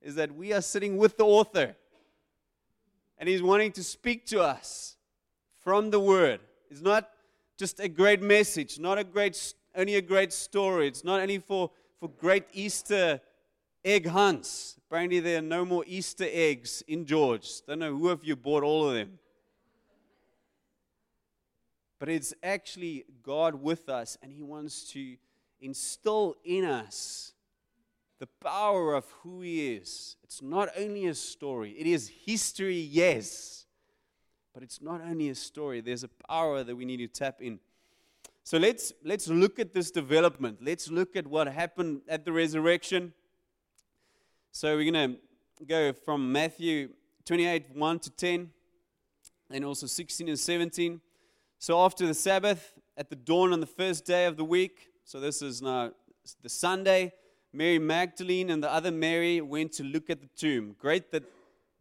is 0.00 0.14
that 0.14 0.34
we 0.34 0.52
are 0.52 0.62
sitting 0.62 0.96
with 0.96 1.16
the 1.16 1.24
author. 1.24 1.76
And 3.18 3.28
he's 3.28 3.42
wanting 3.42 3.72
to 3.72 3.84
speak 3.84 4.26
to 4.26 4.40
us 4.40 4.96
from 5.60 5.90
the 5.90 6.00
word. 6.00 6.40
It's 6.70 6.80
not 6.80 7.10
just 7.58 7.78
a 7.80 7.88
great 7.88 8.22
message, 8.22 8.78
not 8.78 8.96
a 8.96 9.04
great 9.04 9.54
only 9.74 9.96
a 9.96 10.02
great 10.02 10.32
story. 10.32 10.88
It's 10.88 11.04
not 11.04 11.20
only 11.20 11.38
for, 11.38 11.70
for 11.98 12.08
great 12.08 12.44
Easter 12.52 13.20
egg 13.84 14.06
hunts. 14.06 14.76
Apparently 14.86 15.20
there 15.20 15.38
are 15.38 15.42
no 15.42 15.64
more 15.64 15.84
Easter 15.86 16.26
eggs 16.28 16.82
in 16.88 17.06
George. 17.06 17.48
Don't 17.66 17.78
know 17.78 17.96
who 17.96 18.08
of 18.08 18.24
you 18.24 18.36
bought 18.36 18.62
all 18.62 18.88
of 18.88 18.94
them. 18.94 19.18
But 21.98 22.08
it's 22.08 22.32
actually 22.42 23.04
God 23.22 23.54
with 23.54 23.88
us, 23.88 24.16
and 24.22 24.32
He 24.32 24.42
wants 24.42 24.90
to 24.92 25.16
instill 25.60 26.36
in 26.44 26.64
us 26.64 27.34
the 28.18 28.26
power 28.26 28.94
of 28.94 29.04
who 29.22 29.42
He 29.42 29.74
is. 29.74 30.16
It's 30.24 30.40
not 30.40 30.70
only 30.78 31.06
a 31.06 31.14
story, 31.14 31.72
it 31.78 31.86
is 31.86 32.10
history, 32.24 32.78
yes. 32.80 33.66
But 34.54 34.62
it's 34.62 34.80
not 34.80 35.00
only 35.02 35.28
a 35.28 35.34
story, 35.34 35.80
there's 35.80 36.02
a 36.02 36.10
power 36.28 36.64
that 36.64 36.74
we 36.74 36.84
need 36.84 36.96
to 36.98 37.06
tap 37.06 37.40
in. 37.40 37.60
So 38.42 38.58
let's, 38.58 38.92
let's 39.04 39.28
look 39.28 39.58
at 39.58 39.74
this 39.74 39.90
development. 39.90 40.58
Let's 40.60 40.90
look 40.90 41.14
at 41.14 41.26
what 41.26 41.46
happened 41.46 42.00
at 42.08 42.24
the 42.24 42.32
resurrection. 42.32 43.12
So 44.52 44.76
we're 44.76 44.90
going 44.90 45.16
to 45.60 45.64
go 45.64 45.92
from 45.92 46.32
Matthew 46.32 46.88
28 47.24 47.66
1 47.72 47.98
to 48.00 48.10
10, 48.10 48.50
and 49.48 49.64
also 49.64 49.86
16 49.86 50.28
and 50.28 50.38
17. 50.38 51.00
So 51.60 51.80
after 51.80 52.04
the 52.04 52.14
Sabbath, 52.14 52.72
at 52.96 53.08
the 53.10 53.14
dawn 53.14 53.52
on 53.52 53.60
the 53.60 53.66
first 53.66 54.04
day 54.04 54.26
of 54.26 54.36
the 54.36 54.44
week, 54.44 54.88
so 55.04 55.20
this 55.20 55.40
is 55.40 55.62
now 55.62 55.92
the 56.42 56.48
Sunday, 56.48 57.12
Mary 57.52 57.78
Magdalene 57.78 58.50
and 58.50 58.60
the 58.60 58.72
other 58.72 58.90
Mary 58.90 59.40
went 59.40 59.72
to 59.74 59.84
look 59.84 60.10
at 60.10 60.20
the 60.20 60.28
tomb. 60.36 60.74
Great 60.80 61.12
that 61.12 61.22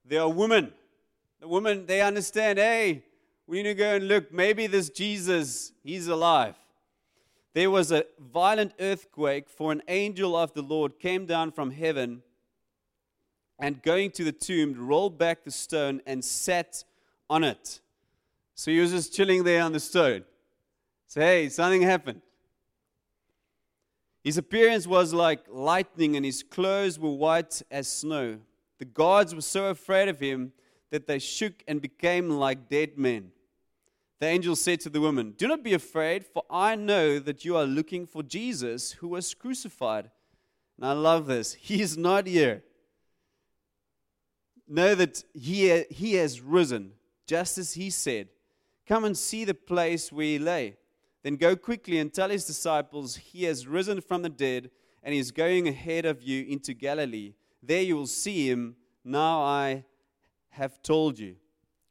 there 0.05 0.21
are 0.21 0.29
women. 0.29 0.71
The 1.39 1.47
women, 1.47 1.87
they 1.87 2.01
understand, 2.01 2.59
hey, 2.59 3.03
we 3.47 3.63
need 3.63 3.69
to 3.69 3.73
go 3.73 3.95
and 3.95 4.07
look. 4.07 4.31
Maybe 4.31 4.67
this 4.67 4.91
Jesus, 4.91 5.71
he's 5.83 6.07
alive. 6.07 6.55
There 7.55 7.71
was 7.71 7.91
a 7.91 8.05
violent 8.19 8.73
earthquake, 8.79 9.49
for 9.49 9.71
an 9.71 9.81
angel 9.87 10.35
of 10.35 10.53
the 10.53 10.61
Lord 10.61 10.99
came 10.99 11.25
down 11.25 11.51
from 11.51 11.71
heaven 11.71 12.21
and 13.59 13.81
going 13.83 14.11
to 14.11 14.23
the 14.23 14.31
tomb, 14.31 14.73
rolled 14.87 15.17
back 15.17 15.43
the 15.43 15.51
stone 15.51 16.01
and 16.05 16.23
sat 16.23 16.83
on 17.29 17.43
it. 17.43 17.81
So 18.55 18.71
he 18.71 18.79
was 18.79 18.91
just 18.91 19.13
chilling 19.13 19.43
there 19.43 19.61
on 19.61 19.73
the 19.73 19.79
stone. 19.79 20.23
Say, 21.07 21.21
hey, 21.21 21.49
something 21.49 21.81
happened. 21.81 22.21
His 24.23 24.37
appearance 24.37 24.85
was 24.85 25.13
like 25.13 25.45
lightning, 25.49 26.15
and 26.15 26.25
his 26.25 26.43
clothes 26.43 26.99
were 26.99 27.11
white 27.11 27.61
as 27.71 27.87
snow. 27.87 28.39
The 28.77 28.85
guards 28.85 29.35
were 29.35 29.41
so 29.41 29.65
afraid 29.67 30.07
of 30.07 30.19
him 30.19 30.53
that 30.89 31.07
they 31.07 31.19
shook 31.19 31.63
and 31.67 31.81
became 31.81 32.29
like 32.29 32.69
dead 32.69 32.97
men. 32.97 33.31
The 34.19 34.27
angel 34.27 34.55
said 34.55 34.81
to 34.81 34.89
the 34.89 34.99
woman, 34.99 35.33
Do 35.37 35.47
not 35.47 35.63
be 35.63 35.73
afraid, 35.73 36.25
for 36.25 36.43
I 36.49 36.75
know 36.75 37.19
that 37.19 37.45
you 37.45 37.55
are 37.55 37.65
looking 37.65 38.05
for 38.05 38.21
Jesus 38.21 38.91
who 38.93 39.07
was 39.07 39.33
crucified. 39.33 40.11
And 40.77 40.85
I 40.85 40.91
love 40.91 41.25
this. 41.25 41.53
He 41.53 41.81
is 41.81 41.97
not 41.97 42.27
here. 42.27 42.63
Know 44.69 44.93
that 44.95 45.23
he, 45.33 45.83
he 45.89 46.13
has 46.13 46.41
risen, 46.41 46.91
just 47.25 47.57
as 47.57 47.73
he 47.73 47.89
said. 47.89 48.29
Come 48.87 49.03
and 49.03 49.17
see 49.17 49.43
the 49.43 49.55
place 49.55 50.11
where 50.11 50.25
he 50.25 50.39
lay. 50.39 50.77
Then 51.23 51.35
go 51.35 51.55
quickly 51.55 51.97
and 51.97 52.13
tell 52.13 52.29
his 52.29 52.45
disciples, 52.45 53.15
He 53.15 53.43
has 53.45 53.67
risen 53.67 53.99
from 53.99 54.21
the 54.21 54.29
dead, 54.29 54.69
and 55.03 55.13
he 55.13 55.19
is 55.19 55.31
going 55.31 55.67
ahead 55.67 56.05
of 56.05 56.21
you 56.21 56.45
into 56.45 56.73
Galilee. 56.73 57.33
There 57.61 57.81
you 57.81 57.95
will 57.95 58.07
see 58.07 58.49
him. 58.49 58.75
Now 59.03 59.41
I 59.41 59.85
have 60.49 60.81
told 60.81 61.19
you. 61.19 61.35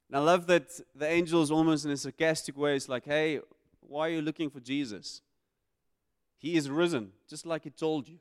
And 0.09 0.17
I 0.17 0.21
love 0.21 0.47
that 0.47 0.69
the 0.95 1.07
angel 1.07 1.43
is 1.43 1.51
almost 1.51 1.85
in 1.85 1.91
a 1.91 1.97
sarcastic 1.97 2.57
way. 2.57 2.77
It's 2.77 2.89
like, 2.89 3.05
hey, 3.05 3.41
why 3.81 4.09
are 4.09 4.13
you 4.13 4.23
looking 4.23 4.51
for 4.51 4.61
Jesus? 4.61 5.21
He 6.39 6.57
is 6.57 6.71
risen, 6.71 7.13
just 7.29 7.45
like 7.45 7.65
he 7.65 7.71
told 7.71 8.09
you. 8.09 8.19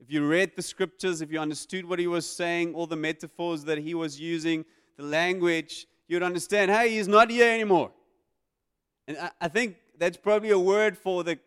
If 0.00 0.12
you 0.12 0.26
read 0.26 0.52
the 0.54 0.62
scriptures, 0.62 1.20
if 1.20 1.32
you 1.32 1.40
understood 1.40 1.84
what 1.84 1.98
he 1.98 2.06
was 2.06 2.28
saying, 2.28 2.74
all 2.74 2.86
the 2.86 2.96
metaphors 2.96 3.64
that 3.64 3.78
he 3.78 3.94
was 3.94 4.20
using, 4.20 4.64
the 4.96 5.02
language, 5.02 5.86
you'd 6.06 6.22
understand, 6.22 6.70
hey, 6.70 6.90
he's 6.90 7.08
not 7.08 7.30
here 7.30 7.52
anymore. 7.52 7.90
And 9.06 9.18
I, 9.18 9.30
I 9.40 9.48
think 9.48 9.76
that's 9.98 10.16
probably 10.16 10.50
a 10.50 10.58
word 10.58 10.96
for 10.96 11.24
the 11.24 11.38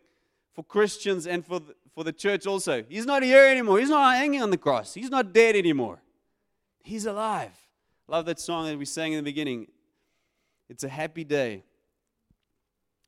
for 0.53 0.63
Christians 0.63 1.27
and 1.27 1.45
for 1.45 1.59
the, 1.59 1.75
for 1.93 2.03
the 2.03 2.11
church 2.11 2.45
also. 2.45 2.83
He's 2.87 3.05
not 3.05 3.23
here 3.23 3.45
anymore. 3.45 3.79
He's 3.79 3.89
not 3.89 4.15
hanging 4.15 4.41
on 4.41 4.49
the 4.49 4.57
cross. 4.57 4.93
He's 4.93 5.09
not 5.09 5.33
dead 5.33 5.55
anymore. 5.55 6.01
He's 6.83 7.05
alive. 7.05 7.55
Love 8.07 8.25
that 8.25 8.39
song 8.39 8.65
that 8.65 8.77
we 8.77 8.85
sang 8.85 9.13
in 9.13 9.17
the 9.17 9.23
beginning. 9.23 9.67
It's 10.69 10.83
a 10.83 10.89
happy 10.89 11.23
day. 11.23 11.63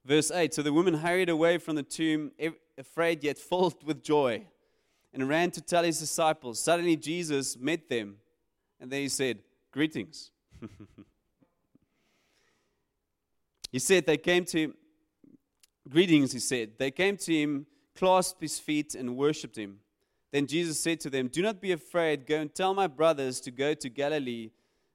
Verse 0.06 0.32
8 0.32 0.54
So 0.54 0.62
the 0.62 0.74
woman 0.74 0.96
hurried 0.96 1.30
away 1.30 1.58
from 1.58 1.76
the 1.76 1.84
tomb, 1.84 2.32
afraid 2.78 3.24
yet 3.24 3.38
filled 3.38 3.84
with 3.84 4.04
joy, 4.04 4.46
and 5.14 5.30
ran 5.30 5.52
to 5.52 5.62
tell 5.62 5.84
his 5.84 6.00
disciples. 6.00 6.60
Suddenly 6.60 6.96
Jesus 6.96 7.58
met 7.58 7.88
them, 7.90 8.16
and 8.80 8.92
then 8.92 9.02
he 9.02 9.10
said, 9.10 9.40
Greetings. 9.72 10.32
he 13.72 13.80
said, 13.80 14.06
They 14.06 14.18
came 14.18 14.46
to 14.46 14.60
him. 14.60 14.74
Greetings, 15.90 16.32
he 16.32 16.40
said. 16.40 16.72
They 16.78 16.92
came 16.92 17.18
to 17.18 17.34
him, 17.34 17.66
clasped 17.96 18.42
his 18.42 18.60
feet, 18.60 18.96
and 18.96 19.18
worshipped 19.18 19.58
him. 19.58 19.80
Then 20.32 20.48
Jesus 20.48 20.80
said 20.80 21.00
to 21.02 21.10
them, 21.10 21.28
Do 21.28 21.42
not 21.42 21.62
be 21.62 21.72
afraid. 21.72 22.26
Go 22.26 22.40
and 22.40 22.54
tell 22.54 22.74
my 22.74 22.88
brothers 22.88 23.40
to 23.42 23.52
go 23.52 23.74
to 23.74 23.90
Galilee 23.90 24.52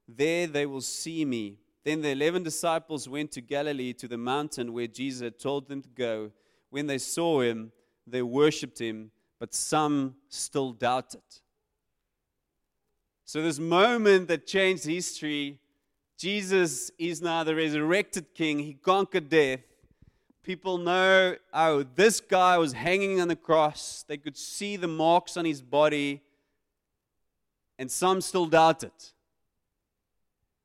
there 0.08 0.46
they 0.46 0.64
will 0.64 0.80
see 0.80 1.25
me. 1.25 1.58
Then 1.84 2.00
the 2.00 2.10
eleven 2.10 2.42
disciples 2.42 3.08
went 3.08 3.30
to 3.32 3.40
Galilee 3.40 3.92
to 3.94 4.08
the 4.08 4.16
mountain 4.16 4.72
where 4.72 4.87
Jesus 4.87 5.20
had 5.20 5.38
told 5.38 5.68
them 5.68 5.82
to 5.82 5.88
go. 5.90 6.32
When 6.70 6.87
they 6.87 6.98
saw 6.98 7.42
him, 7.42 7.72
they 8.06 8.22
worshipped 8.22 8.78
him, 8.78 9.10
but 9.38 9.54
some 9.54 10.16
still 10.28 10.73
doubted. 10.73 11.23
So, 13.25 13.42
this 13.42 13.59
moment 13.59 14.28
that 14.28 14.47
changed 14.47 14.85
history, 14.85 15.59
Jesus 16.16 16.90
is 16.99 17.21
now 17.21 17.45
the 17.45 17.54
resurrected 17.54 18.35
king. 18.35 18.59
He 18.59 18.75
conquered 18.75 19.28
death. 19.28 19.61
People 20.42 20.78
know, 20.78 21.37
oh, 21.52 21.85
this 21.95 22.21
guy 22.21 22.57
was 22.57 22.73
hanging 22.73 23.21
on 23.21 23.28
the 23.28 23.37
cross. 23.37 24.04
They 24.09 24.16
could 24.16 24.37
see 24.37 24.76
the 24.76 24.88
marks 24.88 25.37
on 25.37 25.45
his 25.45 25.61
body, 25.61 26.23
and 27.78 27.90
some 27.90 28.21
still 28.23 28.47
doubted. 28.47 28.92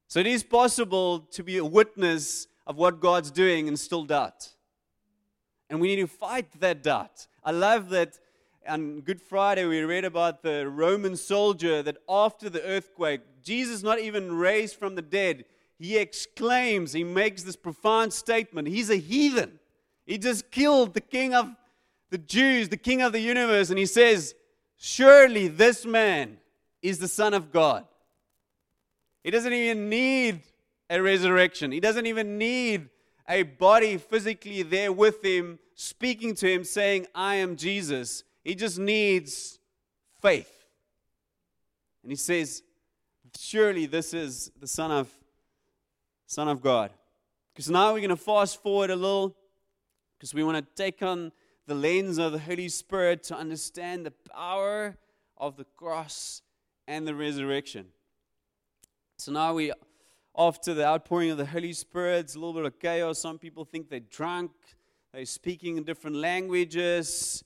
So 0.08 0.20
it 0.20 0.28
is 0.28 0.44
possible 0.44 1.20
to 1.20 1.44
be 1.44 1.58
a 1.58 1.66
witness 1.66 2.48
of 2.66 2.78
what 2.78 3.02
God's 3.02 3.30
doing 3.30 3.68
and 3.68 3.78
still 3.78 4.06
doubt. 4.06 4.50
And 5.70 5.82
we 5.82 5.88
need 5.88 6.02
to 6.02 6.08
fight 6.08 6.48
that 6.60 6.84
doubt. 6.84 7.28
I 7.44 7.52
love 7.52 7.90
that 7.90 8.20
on 8.68 9.02
Good 9.02 9.22
Friday 9.22 9.66
we 9.66 9.82
read 9.82 10.06
about 10.06 10.42
the 10.42 10.68
Roman 10.68 11.16
soldier 11.16 11.82
that 11.84 11.98
after 12.08 12.50
the 12.50 12.64
earthquake, 12.64 13.22
Jesus 13.44 13.84
not 13.84 14.00
even 14.00 14.34
raised 14.34 14.76
from 14.76 14.96
the 14.96 15.02
dead. 15.02 15.46
He 15.80 15.98
exclaims, 15.98 16.94
he 16.94 17.04
makes 17.04 17.44
this 17.44 17.56
profound 17.56 18.14
statement. 18.14 18.68
He's 18.68 18.90
a 18.90 18.96
heathen. 18.96 19.60
He 20.06 20.18
just 20.18 20.52
killed 20.52 20.94
the 20.94 21.02
king 21.02 21.34
of 21.34 21.50
the 22.10 22.18
Jews, 22.18 22.70
the 22.70 22.78
king 22.78 23.02
of 23.02 23.12
the 23.12 23.20
universe, 23.20 23.70
and 23.70 23.80
he 23.80 23.86
says, 23.86 24.36
Surely 24.78 25.48
this 25.48 25.86
man 25.86 26.38
is 26.82 27.00
the 27.00 27.08
Son 27.08 27.34
of 27.34 27.52
God. 27.52 27.86
He 29.24 29.32
doesn't 29.32 29.54
even 29.54 29.90
need 29.90 30.42
a 30.90 31.02
resurrection. 31.02 31.72
He 31.72 31.80
doesn't 31.80 32.06
even 32.06 32.38
need 32.38 32.90
a 33.28 33.44
body 33.44 33.98
physically 33.98 34.64
there 34.64 34.92
with 34.92 35.24
him, 35.24 35.60
speaking 35.76 36.36
to 36.36 36.52
him, 36.52 36.64
saying, 36.64 37.08
I 37.16 37.36
am 37.36 37.56
Jesus. 37.56 38.24
He 38.44 38.56
just 38.56 38.78
needs 38.78 39.60
faith. 40.22 40.66
And 42.02 42.12
he 42.12 42.16
says, 42.16 42.64
Surely 43.38 43.86
this 43.86 44.14
is 44.14 44.52
the 44.60 44.68
Son 44.68 44.92
of, 44.92 45.10
Son 46.28 46.48
of 46.48 46.62
God. 46.62 46.92
Because 47.54 47.70
now 47.70 47.94
we're 47.94 48.00
going 48.00 48.10
to 48.10 48.16
fast 48.16 48.62
forward 48.62 48.90
a 48.90 48.96
little, 48.96 49.36
because 50.18 50.34
we 50.34 50.44
want 50.44 50.58
to 50.58 50.76
take 50.76 51.02
on 51.02 51.32
the 51.66 51.76
lens 51.76 52.18
of 52.18 52.32
the 52.32 52.40
Holy 52.40 52.70
Spirit 52.70 53.24
to 53.24 53.36
understand 53.36 54.06
the 54.06 54.12
power 54.12 54.98
of 55.38 55.56
the 55.56 55.66
cross 55.76 56.42
and 56.88 57.08
the 57.08 57.16
resurrection. 57.16 57.86
So 59.18 59.32
now 59.32 59.54
we, 59.54 59.72
after 60.38 60.74
the 60.74 60.86
outpouring 60.86 61.32
of 61.32 61.38
the 61.38 61.46
Holy 61.46 61.74
Spirit, 61.74 62.26
it's 62.26 62.36
a 62.36 62.40
little 62.40 62.54
bit 62.54 62.66
of 62.66 62.80
chaos. 62.80 63.20
Some 63.20 63.40
people 63.40 63.66
think 63.66 63.90
they're 63.90 64.00
drunk, 64.00 64.52
they're 65.14 65.26
speaking 65.26 65.78
in 65.78 65.84
different 65.84 66.18
languages. 66.18 67.44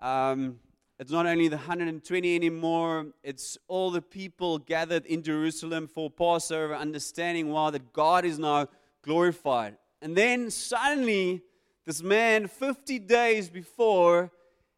Um, 0.00 0.60
it's 0.98 1.12
not 1.12 1.26
only 1.26 1.48
the 1.48 1.56
120 1.56 2.34
anymore, 2.34 3.06
it's 3.22 3.56
all 3.68 3.90
the 3.90 4.02
people 4.02 4.58
gathered 4.58 5.06
in 5.06 5.22
Jerusalem 5.22 5.86
for 5.86 6.10
Passover, 6.10 6.74
understanding 6.74 7.50
wow, 7.50 7.70
that 7.70 7.92
God 7.92 8.24
is 8.24 8.38
now 8.38 8.68
glorified. 9.02 9.76
And 10.02 10.16
then 10.16 10.50
suddenly, 10.50 11.42
this 11.84 12.02
man, 12.02 12.48
50 12.48 12.98
days 12.98 13.48
before, 13.48 14.32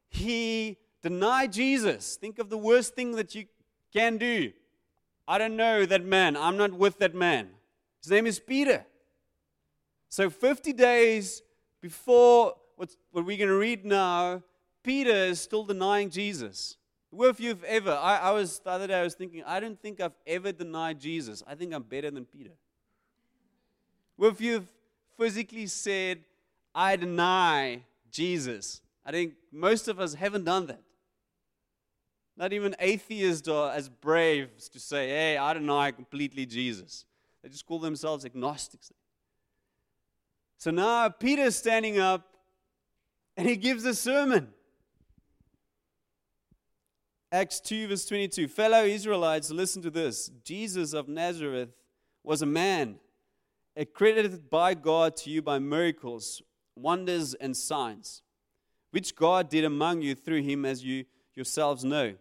he 0.09 0.77
denied 1.03 1.53
Jesus. 1.53 2.17
Think 2.17 2.39
of 2.39 2.51
the 2.51 2.59
worst 2.59 2.95
thing 2.95 3.13
that 3.13 3.35
you 3.35 3.47
can 3.93 4.19
do. 4.19 4.53
I 5.27 5.39
don't 5.39 5.57
know 5.57 5.87
that 5.87 6.05
man. 6.05 6.37
I'm 6.37 6.57
not 6.57 6.73
with 6.73 6.99
that 6.99 7.15
man. 7.15 7.49
His 8.03 8.11
name 8.11 8.27
is 8.27 8.39
Peter. 8.39 8.85
So 10.09 10.29
50 10.29 10.73
days 10.73 11.43
before 11.81 12.55
what 12.77 12.91
we're 13.13 13.23
going 13.37 13.49
to 13.49 13.55
read 13.55 13.85
now, 13.85 14.43
Peter 14.83 15.11
is 15.11 15.41
still 15.41 15.65
denying 15.65 16.11
Jesus. 16.11 16.77
Where 17.11 17.29
if 17.29 17.41
you've 17.41 17.65
ever, 17.65 17.93
I, 17.93 18.19
I 18.19 18.31
was 18.31 18.61
the 18.61 18.71
other 18.71 18.87
day, 18.87 19.01
I 19.01 19.03
was 19.03 19.15
thinking, 19.15 19.43
I 19.45 19.59
don't 19.61 19.81
think 19.81 20.01
I've 20.01 20.15
ever 20.27 20.53
denied 20.53 21.01
Jesus. 21.01 21.43
I 21.47 21.55
think 21.55 21.75
I'm 21.75 21.83
better 21.83 22.11
than 22.11 22.25
Peter. 22.25 22.53
Where 24.17 24.31
if 24.31 24.41
you've 24.41 24.69
physically 25.17 25.67
said, 25.67 26.21
I 26.75 26.97
deny 26.97 27.83
Jesus. 28.11 28.81
I 29.05 29.11
think 29.11 29.35
most 29.51 29.89
of 29.89 29.99
us 29.99 30.15
haven't 30.15 30.45
done 30.45 30.67
that. 30.67 30.83
Not 32.37 32.53
even 32.53 32.75
atheists 32.79 33.49
are 33.49 33.73
as 33.73 33.89
brave 33.89 34.49
to 34.73 34.81
say, 34.81 35.09
hey, 35.09 35.37
I 35.37 35.53
deny 35.53 35.91
completely 35.91 36.47
Jesus. 36.47 37.05
They 37.43 37.49
just 37.49 37.67
call 37.67 37.81
themselves 37.81 38.25
agnostics. 38.25 38.93
So 40.59 40.71
now 40.71 41.09
Peter's 41.09 41.57
standing 41.57 41.99
up 41.99 42.27
and 43.37 43.49
he 43.49 43.57
gives 43.57 43.85
a 43.85 43.95
sermon. 43.95 44.53
Acts 47.33 47.61
2, 47.61 47.87
verse 47.87 48.07
22. 48.07 48.49
Fellow 48.49 48.83
Israelites, 48.83 49.53
listen 49.53 49.81
to 49.83 49.91
this. 49.91 50.33
Jesus 50.43 50.93
of 50.93 51.07
Nazareth 51.07 51.69
was 52.25 52.43
a 52.43 52.47
man 52.47 52.97
accredited 53.77 54.51
by 54.51 54.75
God 54.75 55.15
to 55.19 55.31
you 55.31 55.41
by 55.41 55.61
miracles, 55.61 56.43
wonders, 56.75 57.35
and 57.35 57.57
signs, 57.57 58.23
which 58.91 59.15
God 59.15 59.49
did 59.49 59.65
among 59.65 60.03
you 60.03 60.17
through 60.17 60.43
him, 60.43 60.65
as 60.65 60.83
you 60.85 61.05
yourselves 61.35 61.85
know. 61.85 62.15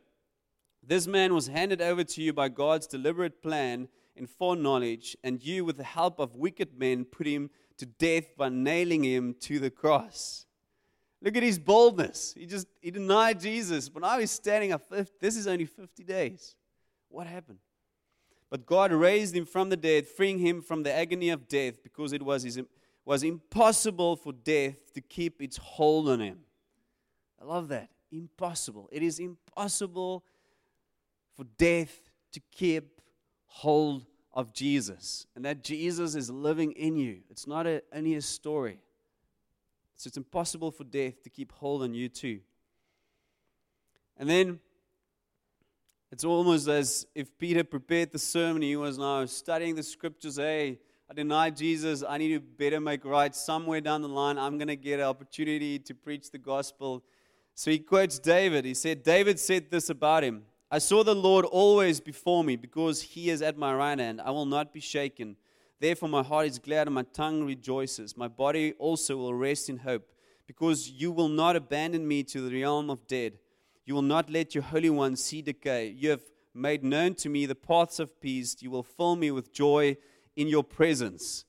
This 0.86 1.08
man 1.08 1.34
was 1.34 1.48
handed 1.48 1.82
over 1.82 2.04
to 2.04 2.22
you 2.22 2.32
by 2.32 2.50
God's 2.50 2.86
deliberate 2.86 3.42
plan 3.42 3.88
and 4.16 4.30
foreknowledge, 4.30 5.18
and 5.24 5.44
you, 5.44 5.66
with 5.66 5.78
the 5.78 5.84
help 5.84 6.20
of 6.20 6.36
wicked 6.36 6.78
men, 6.78 7.04
put 7.04 7.26
him 7.26 7.50
to 7.78 7.88
death 7.88 8.38
by 8.38 8.50
nailing 8.50 9.06
him 9.06 9.36
to 9.40 9.58
the 9.58 9.72
cross. 9.72 10.46
Look 11.22 11.36
at 11.36 11.44
his 11.44 11.60
boldness. 11.60 12.34
He 12.38 12.46
just 12.46 12.68
he 12.82 12.92
denied 12.92 13.40
Jesus, 13.40 13.90
but 13.90 14.02
now 14.02 14.20
he's 14.20 14.32
standing 14.32 14.72
up. 14.72 14.84
This 15.20 15.36
is 15.36 15.48
only 15.48 15.66
50 15.66 16.04
days. 16.04 16.56
What 17.10 17.28
happened? 17.28 17.60
But 18.50 18.66
God 18.66 18.92
raised 18.92 19.36
him 19.36 19.46
from 19.46 19.70
the 19.70 19.78
dead, 19.78 20.08
freeing 20.08 20.40
him 20.40 20.62
from 20.62 20.84
the 20.84 20.94
agony 20.94 21.30
of 21.30 21.48
death, 21.48 21.84
because 21.84 22.14
it 22.14 22.24
was, 22.24 22.44
his, 22.44 22.60
was 23.06 23.24
impossible 23.24 24.16
for 24.16 24.34
death 24.34 24.94
to 24.94 25.02
keep 25.02 25.42
its 25.42 25.58
hold 25.58 26.10
on 26.10 26.20
him. 26.20 26.40
I 27.40 27.46
love 27.46 27.68
that. 27.68 27.90
Impossible. 28.12 28.90
It 28.92 29.04
is 29.04 29.20
impossible 29.20 30.24
for 31.36 31.44
death 31.58 32.10
to 32.32 32.40
keep 32.52 33.02
hold 33.46 34.06
of 34.34 34.54
Jesus. 34.54 35.28
And 35.36 35.46
that 35.46 35.64
Jesus 35.64 36.16
is 36.16 36.30
living 36.30 36.72
in 36.72 36.96
you. 36.96 37.20
It's 37.30 37.46
not 37.46 37.68
a, 37.68 37.84
only 37.94 38.16
a 38.16 38.22
story. 38.22 38.80
So 40.00 40.08
it's 40.08 40.16
impossible 40.16 40.72
for 40.72 40.86
death 40.86 41.22
to 41.24 41.30
keep 41.30 41.52
hold 41.52 41.84
on 41.84 41.94
you 41.94 42.08
too. 42.08 42.40
And 44.16 44.30
then 44.30 44.60
it's 46.10 46.24
almost 46.24 46.70
as 46.70 47.06
if 47.14 47.38
Peter 47.38 47.66
prepared 47.66 48.14
the 48.14 48.18
sermon. 48.18 48.62
He 48.62 48.78
was 48.78 48.98
now 48.98 49.26
studying 49.26 49.76
the 49.76 49.84
scriptures. 49.84 50.38
Hey, 50.38 50.80
I 51.12 51.14
denied 51.14 51.58
Jesus. 51.58 52.02
I 52.08 52.18
need 52.18 52.30
to 52.30 52.40
better 52.40 52.80
make 52.80 53.04
right 53.04 53.36
somewhere 53.36 53.82
down 53.82 54.02
the 54.02 54.08
line. 54.08 54.38
I'm 54.38 54.58
going 54.58 54.70
to 54.70 54.78
get 54.78 55.02
an 55.02 55.06
opportunity 55.06 55.78
to 55.80 55.94
preach 55.94 56.32
the 56.32 56.38
gospel. 56.38 57.04
So 57.54 57.70
he 57.70 57.80
quotes 57.80 58.20
David. 58.20 58.64
He 58.64 58.76
said, 58.76 59.04
David 59.04 59.38
said 59.38 59.70
this 59.70 59.90
about 59.90 60.24
him 60.24 60.44
I 60.72 60.78
saw 60.78 61.04
the 61.04 61.14
Lord 61.14 61.44
always 61.44 62.00
before 62.00 62.46
me 62.46 62.56
because 62.56 63.02
he 63.02 63.30
is 63.30 63.42
at 63.42 63.58
my 63.58 63.74
right 63.74 64.00
hand. 64.00 64.22
I 64.22 64.32
will 64.32 64.46
not 64.46 64.72
be 64.72 64.80
shaken. 64.80 65.36
Therefore, 65.80 66.10
my 66.10 66.24
heart 66.24 66.48
is 66.48 66.60
glad 66.60 66.88
and 66.88 66.96
my 66.96 67.04
tongue 67.14 67.46
rejoices. 67.46 68.18
My 68.18 68.28
body 68.28 68.74
also 68.80 69.16
will 69.18 69.34
rest 69.34 69.70
in 69.70 69.78
hope, 69.78 70.08
because 70.46 70.90
you 70.90 71.12
will 71.12 71.30
not 71.30 71.56
abandon 71.56 72.08
me 72.08 72.24
to 72.24 72.42
the 72.42 72.62
realm 72.62 72.90
of 72.90 73.08
dead. 73.08 73.40
You 73.86 73.96
will 73.96 74.02
not 74.02 74.30
let 74.30 74.54
your 74.54 74.64
Holy 74.64 74.90
One 74.90 75.16
see 75.16 75.42
decay. 75.42 75.88
You 75.88 76.10
have 76.10 76.22
made 76.54 76.84
known 76.84 77.16
to 77.16 77.30
me 77.30 77.46
the 77.46 77.56
paths 77.56 78.00
of 78.00 78.20
peace. 78.20 78.58
You 78.60 78.72
will 78.72 78.84
fill 78.84 79.16
me 79.16 79.32
with 79.32 79.54
joy 79.54 79.98
in 80.36 80.48
your 80.48 80.64
presence. 80.64 81.46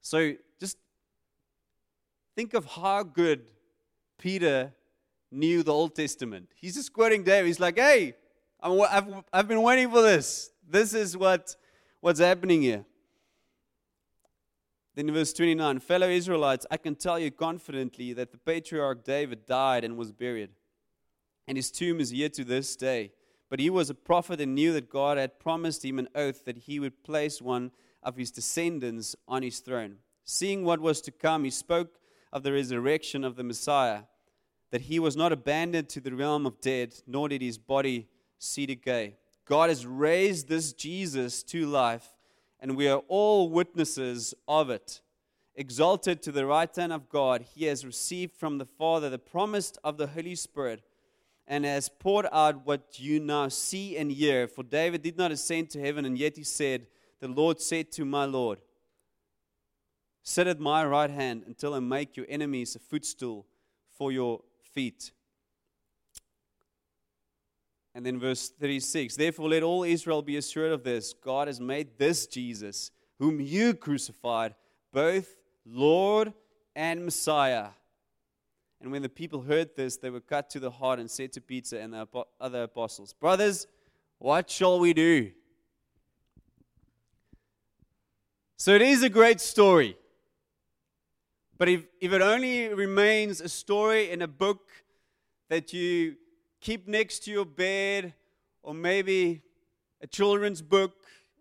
So 0.00 0.34
just 0.60 0.76
think 2.34 2.54
of 2.54 2.66
how 2.66 3.02
good 3.02 3.46
Peter 4.18 4.72
knew 5.30 5.62
the 5.62 5.72
Old 5.72 5.94
Testament. 5.94 6.48
He's 6.54 6.74
just 6.74 6.92
quoting 6.92 7.24
David. 7.24 7.46
He's 7.46 7.60
like, 7.60 7.78
hey, 7.78 8.14
I've, 8.60 9.24
I've 9.32 9.48
been 9.48 9.62
waiting 9.62 9.90
for 9.90 10.02
this. 10.02 10.50
This 10.68 10.94
is 10.94 11.16
what, 11.16 11.56
what's 12.00 12.20
happening 12.20 12.62
here. 12.62 12.84
Then 14.96 15.12
verse 15.12 15.34
29, 15.34 15.80
fellow 15.80 16.08
Israelites, 16.08 16.64
I 16.70 16.78
can 16.78 16.94
tell 16.94 17.18
you 17.18 17.30
confidently 17.30 18.14
that 18.14 18.32
the 18.32 18.38
patriarch 18.38 19.04
David 19.04 19.44
died 19.44 19.84
and 19.84 19.98
was 19.98 20.10
buried, 20.10 20.50
and 21.46 21.58
his 21.58 21.70
tomb 21.70 22.00
is 22.00 22.10
here 22.10 22.30
to 22.30 22.44
this 22.44 22.74
day. 22.76 23.12
But 23.50 23.60
he 23.60 23.68
was 23.68 23.90
a 23.90 23.94
prophet 23.94 24.40
and 24.40 24.54
knew 24.54 24.72
that 24.72 24.88
God 24.90 25.18
had 25.18 25.38
promised 25.38 25.84
him 25.84 25.98
an 25.98 26.08
oath 26.14 26.46
that 26.46 26.56
he 26.56 26.80
would 26.80 27.04
place 27.04 27.42
one 27.42 27.72
of 28.02 28.16
his 28.16 28.30
descendants 28.30 29.14
on 29.28 29.42
his 29.42 29.60
throne. 29.60 29.98
Seeing 30.24 30.64
what 30.64 30.80
was 30.80 31.02
to 31.02 31.12
come, 31.12 31.44
he 31.44 31.50
spoke 31.50 32.00
of 32.32 32.42
the 32.42 32.52
resurrection 32.52 33.22
of 33.22 33.36
the 33.36 33.44
Messiah, 33.44 34.04
that 34.70 34.80
he 34.82 34.98
was 34.98 35.14
not 35.14 35.30
abandoned 35.30 35.90
to 35.90 36.00
the 36.00 36.14
realm 36.14 36.46
of 36.46 36.60
dead, 36.62 36.94
nor 37.06 37.28
did 37.28 37.42
his 37.42 37.58
body 37.58 38.08
see 38.38 38.64
decay. 38.64 39.16
God 39.44 39.68
has 39.68 39.86
raised 39.86 40.48
this 40.48 40.72
Jesus 40.72 41.42
to 41.44 41.66
life 41.66 42.15
and 42.60 42.76
we 42.76 42.88
are 42.88 43.02
all 43.08 43.50
witnesses 43.50 44.34
of 44.48 44.70
it. 44.70 45.00
Exalted 45.54 46.22
to 46.22 46.32
the 46.32 46.46
right 46.46 46.74
hand 46.74 46.92
of 46.92 47.08
God, 47.08 47.44
he 47.54 47.64
has 47.64 47.84
received 47.84 48.34
from 48.34 48.58
the 48.58 48.66
Father 48.66 49.08
the 49.08 49.18
promise 49.18 49.72
of 49.82 49.96
the 49.96 50.06
Holy 50.06 50.34
Spirit 50.34 50.82
and 51.46 51.64
has 51.64 51.88
poured 51.88 52.26
out 52.32 52.66
what 52.66 52.98
you 52.98 53.20
now 53.20 53.48
see 53.48 53.96
and 53.96 54.10
hear. 54.10 54.48
For 54.48 54.62
David 54.62 55.02
did 55.02 55.16
not 55.16 55.32
ascend 55.32 55.70
to 55.70 55.80
heaven, 55.80 56.04
and 56.04 56.18
yet 56.18 56.36
he 56.36 56.44
said, 56.44 56.86
The 57.20 57.28
Lord 57.28 57.60
said 57.60 57.92
to 57.92 58.04
my 58.04 58.24
Lord, 58.24 58.58
Sit 60.22 60.48
at 60.48 60.58
my 60.58 60.84
right 60.84 61.10
hand 61.10 61.44
until 61.46 61.72
I 61.74 61.78
make 61.78 62.16
your 62.16 62.26
enemies 62.28 62.74
a 62.74 62.80
footstool 62.80 63.46
for 63.96 64.10
your 64.10 64.42
feet. 64.74 65.12
And 67.96 68.04
then 68.04 68.20
verse 68.20 68.50
36 68.50 69.16
Therefore, 69.16 69.48
let 69.48 69.62
all 69.62 69.82
Israel 69.82 70.20
be 70.20 70.36
assured 70.36 70.70
of 70.70 70.84
this 70.84 71.14
God 71.14 71.48
has 71.48 71.58
made 71.58 71.96
this 71.96 72.26
Jesus, 72.26 72.90
whom 73.18 73.40
you 73.40 73.72
crucified, 73.72 74.54
both 74.92 75.34
Lord 75.64 76.34
and 76.76 77.06
Messiah. 77.06 77.68
And 78.82 78.92
when 78.92 79.00
the 79.00 79.08
people 79.08 79.40
heard 79.40 79.74
this, 79.76 79.96
they 79.96 80.10
were 80.10 80.20
cut 80.20 80.50
to 80.50 80.60
the 80.60 80.70
heart 80.70 81.00
and 81.00 81.10
said 81.10 81.32
to 81.32 81.40
Peter 81.40 81.78
and 81.78 81.94
the 81.94 82.06
other 82.38 82.64
apostles, 82.64 83.14
Brothers, 83.14 83.66
what 84.18 84.50
shall 84.50 84.78
we 84.78 84.92
do? 84.92 85.32
So 88.58 88.74
it 88.74 88.82
is 88.82 89.02
a 89.02 89.08
great 89.08 89.40
story. 89.40 89.96
But 91.56 91.70
if, 91.70 91.84
if 91.98 92.12
it 92.12 92.20
only 92.20 92.68
remains 92.68 93.40
a 93.40 93.48
story 93.48 94.10
in 94.10 94.20
a 94.20 94.28
book 94.28 94.68
that 95.48 95.72
you 95.72 96.16
keep 96.60 96.88
next 96.88 97.20
to 97.24 97.30
your 97.30 97.44
bed, 97.44 98.14
or 98.62 98.74
maybe 98.74 99.42
a 100.00 100.06
children's 100.06 100.62
book, 100.62 100.92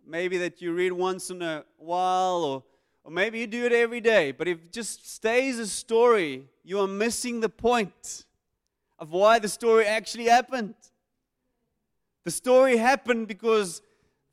maybe 0.05 0.37
that 0.37 0.61
you 0.61 0.73
read 0.73 0.91
once 0.91 1.29
in 1.29 1.41
a 1.41 1.63
while, 1.77 2.43
or, 2.43 2.63
or 3.03 3.11
maybe 3.11 3.39
you 3.39 3.47
do 3.47 3.65
it 3.65 3.71
every 3.71 4.01
day, 4.01 4.31
but 4.31 4.47
if 4.47 4.65
it 4.65 4.71
just 4.71 5.09
stays 5.09 5.59
a 5.59 5.67
story, 5.67 6.47
you 6.63 6.79
are 6.79 6.87
missing 6.87 7.39
the 7.39 7.49
point 7.49 8.25
of 8.99 9.11
why 9.11 9.39
the 9.39 9.49
story 9.49 9.85
actually 9.85 10.25
happened. 10.25 10.75
The 12.23 12.31
story 12.31 12.77
happened 12.77 13.27
because 13.27 13.81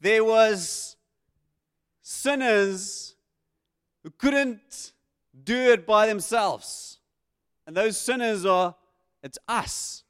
there 0.01 0.25
was 0.25 0.97
sinners 2.01 3.14
who 4.03 4.11
couldn't 4.11 4.92
do 5.45 5.73
it 5.73 5.87
by 5.87 6.07
themselves. 6.07 6.99
And 7.66 7.77
those 7.77 7.99
sinners 7.99 8.45
are 8.45 8.75
it's 9.23 9.38
us. 9.47 10.03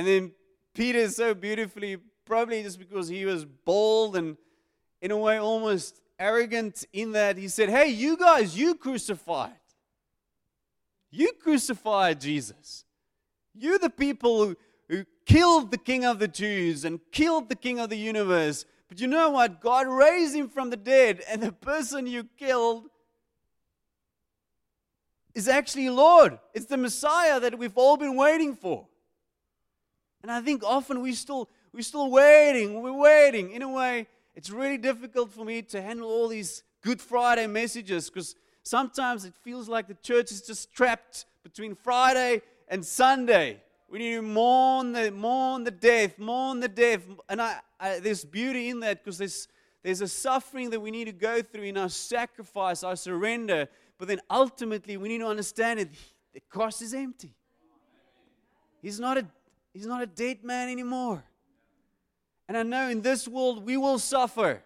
And 0.00 0.08
then 0.08 0.32
Peter 0.72 1.00
is 1.00 1.16
so 1.16 1.34
beautifully, 1.34 1.98
probably 2.24 2.62
just 2.62 2.78
because 2.78 3.06
he 3.06 3.26
was 3.26 3.44
bold 3.44 4.16
and 4.16 4.38
in 5.02 5.10
a 5.10 5.16
way 5.18 5.38
almost 5.38 6.00
arrogant 6.18 6.86
in 6.94 7.12
that 7.12 7.36
he 7.36 7.48
said, 7.48 7.68
Hey, 7.68 7.88
you 7.88 8.16
guys, 8.16 8.56
you 8.56 8.76
crucified. 8.76 9.52
You 11.10 11.32
crucified 11.34 12.18
Jesus. 12.18 12.86
You, 13.54 13.78
the 13.78 13.90
people 13.90 14.46
who, 14.46 14.56
who 14.88 15.04
killed 15.26 15.70
the 15.70 15.76
king 15.76 16.06
of 16.06 16.18
the 16.18 16.28
Jews 16.28 16.86
and 16.86 16.98
killed 17.12 17.50
the 17.50 17.54
king 17.54 17.78
of 17.78 17.90
the 17.90 17.98
universe. 17.98 18.64
But 18.88 19.02
you 19.02 19.06
know 19.06 19.28
what? 19.28 19.60
God 19.60 19.86
raised 19.86 20.34
him 20.34 20.48
from 20.48 20.70
the 20.70 20.78
dead, 20.78 21.20
and 21.28 21.42
the 21.42 21.52
person 21.52 22.06
you 22.06 22.24
killed 22.38 22.86
is 25.34 25.46
actually 25.46 25.90
Lord. 25.90 26.38
It's 26.54 26.64
the 26.64 26.78
Messiah 26.78 27.38
that 27.40 27.58
we've 27.58 27.76
all 27.76 27.98
been 27.98 28.16
waiting 28.16 28.56
for. 28.56 28.86
And 30.22 30.30
I 30.30 30.40
think 30.40 30.62
often 30.62 31.00
we 31.00 31.12
still 31.14 31.48
we're 31.72 31.82
still 31.82 32.10
waiting. 32.10 32.82
We're 32.82 32.92
waiting. 32.92 33.52
In 33.52 33.62
a 33.62 33.68
way, 33.68 34.06
it's 34.34 34.50
really 34.50 34.78
difficult 34.78 35.30
for 35.32 35.44
me 35.44 35.62
to 35.62 35.80
handle 35.80 36.10
all 36.10 36.28
these 36.28 36.62
Good 36.82 37.00
Friday 37.00 37.46
messages 37.46 38.08
because 38.08 38.34
sometimes 38.62 39.24
it 39.24 39.34
feels 39.42 39.68
like 39.68 39.86
the 39.86 39.96
church 40.02 40.32
is 40.32 40.42
just 40.42 40.72
trapped 40.72 41.26
between 41.42 41.74
Friday 41.74 42.42
and 42.68 42.84
Sunday. 42.84 43.62
We 43.88 43.98
need 43.98 44.14
to 44.14 44.22
mourn 44.22 44.92
the 44.92 45.10
mourn 45.10 45.64
the 45.64 45.70
death, 45.70 46.18
mourn 46.18 46.60
the 46.60 46.68
death, 46.68 47.02
and 47.28 47.42
I, 47.42 47.58
I 47.78 47.98
there's 47.98 48.24
beauty 48.24 48.68
in 48.68 48.80
that 48.80 49.02
because 49.04 49.18
there's 49.18 49.48
there's 49.82 50.00
a 50.00 50.08
suffering 50.08 50.70
that 50.70 50.80
we 50.80 50.90
need 50.90 51.06
to 51.06 51.12
go 51.12 51.42
through 51.42 51.64
in 51.64 51.76
our 51.76 51.88
sacrifice, 51.88 52.84
our 52.84 52.96
surrender. 52.96 53.68
But 53.98 54.08
then 54.08 54.20
ultimately, 54.30 54.96
we 54.96 55.08
need 55.08 55.18
to 55.18 55.26
understand 55.26 55.80
it. 55.80 55.88
The 56.32 56.40
cross 56.48 56.80
is 56.82 56.94
empty. 56.94 57.34
He's 58.80 59.00
not 59.00 59.18
a 59.18 59.26
he's 59.72 59.86
not 59.86 60.02
a 60.02 60.06
dead 60.06 60.44
man 60.44 60.68
anymore. 60.68 61.24
And 62.48 62.56
I 62.56 62.62
know 62.62 62.88
in 62.88 63.00
this 63.00 63.28
world 63.28 63.64
we 63.64 63.76
will 63.76 63.98
suffer. 63.98 64.62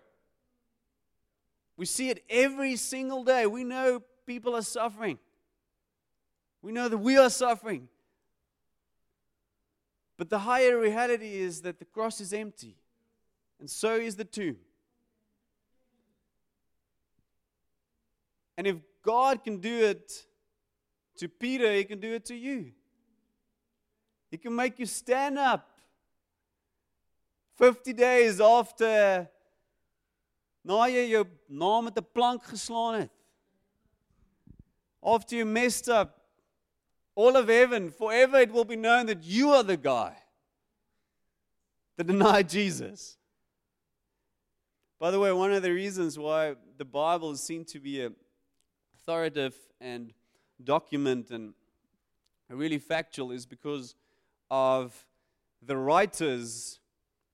We 1.77 1.87
see 1.87 2.11
it 2.11 2.25
every 2.31 2.77
single 2.77 3.25
day. 3.25 3.47
We 3.47 3.65
know 3.65 4.03
people 4.27 4.55
are 4.57 4.63
suffering. 4.63 5.19
We 6.63 6.73
know 6.73 6.89
that 6.89 6.99
we 6.99 7.19
are 7.19 7.29
suffering. 7.29 7.89
But 10.17 10.31
the 10.31 10.39
higher 10.39 10.79
reality 10.79 11.35
is 11.35 11.63
that 11.63 11.79
the 11.79 11.85
cross 11.85 12.21
is 12.21 12.33
empty, 12.33 12.77
and 13.59 13.69
so 13.69 13.97
is 13.97 14.17
the 14.17 14.25
tomb. 14.25 14.57
And 18.57 18.67
if 18.67 18.77
God 19.03 19.43
can 19.43 19.59
do 19.59 19.85
it 19.85 20.25
to 21.17 21.29
Peter, 21.29 21.73
He 21.75 21.85
can 21.85 21.99
do 21.99 22.15
it 22.15 22.25
to 22.27 22.35
you. 22.35 22.73
He 24.35 24.39
can 24.39 24.57
make 24.57 24.81
you 24.81 24.87
stand 24.87 25.39
up 25.39 25.71
50 27.55 27.93
days 27.93 28.41
after 28.41 29.29
na 30.65 30.87
jy 30.91 31.05
jou 31.13 31.23
naam 31.49 31.87
'n 31.87 32.07
plank 32.13 32.43
geslaan 32.43 32.99
het. 33.03 33.13
After 35.01 35.37
you 35.37 35.45
messed 35.47 35.89
up 35.89 36.19
all 37.15 37.37
of 37.37 37.47
heaven, 37.47 37.93
forever 37.93 38.41
it 38.41 38.51
will 38.51 38.65
be 38.65 38.75
known 38.75 39.07
that 39.07 39.23
you 39.23 39.53
are 39.53 39.63
the 39.63 39.77
guy 39.77 40.17
that 41.97 42.09
denied 42.09 42.49
Jesus. 42.49 43.17
By 44.99 45.13
the 45.13 45.21
way, 45.21 45.31
one 45.31 45.53
of 45.53 45.63
the 45.63 45.71
reasons 45.71 46.19
why 46.19 46.57
the 46.77 46.85
Bible 46.85 47.31
is 47.31 47.41
seen 47.41 47.65
to 47.67 47.79
be 47.79 48.03
a 48.03 48.11
authoritative 48.97 49.55
and 49.81 50.13
document 50.59 51.31
and 51.31 51.55
really 52.49 52.81
factual 52.81 53.31
is 53.31 53.47
because 53.47 53.95
of 54.55 55.05
the 55.67 55.77
writers 55.77 56.79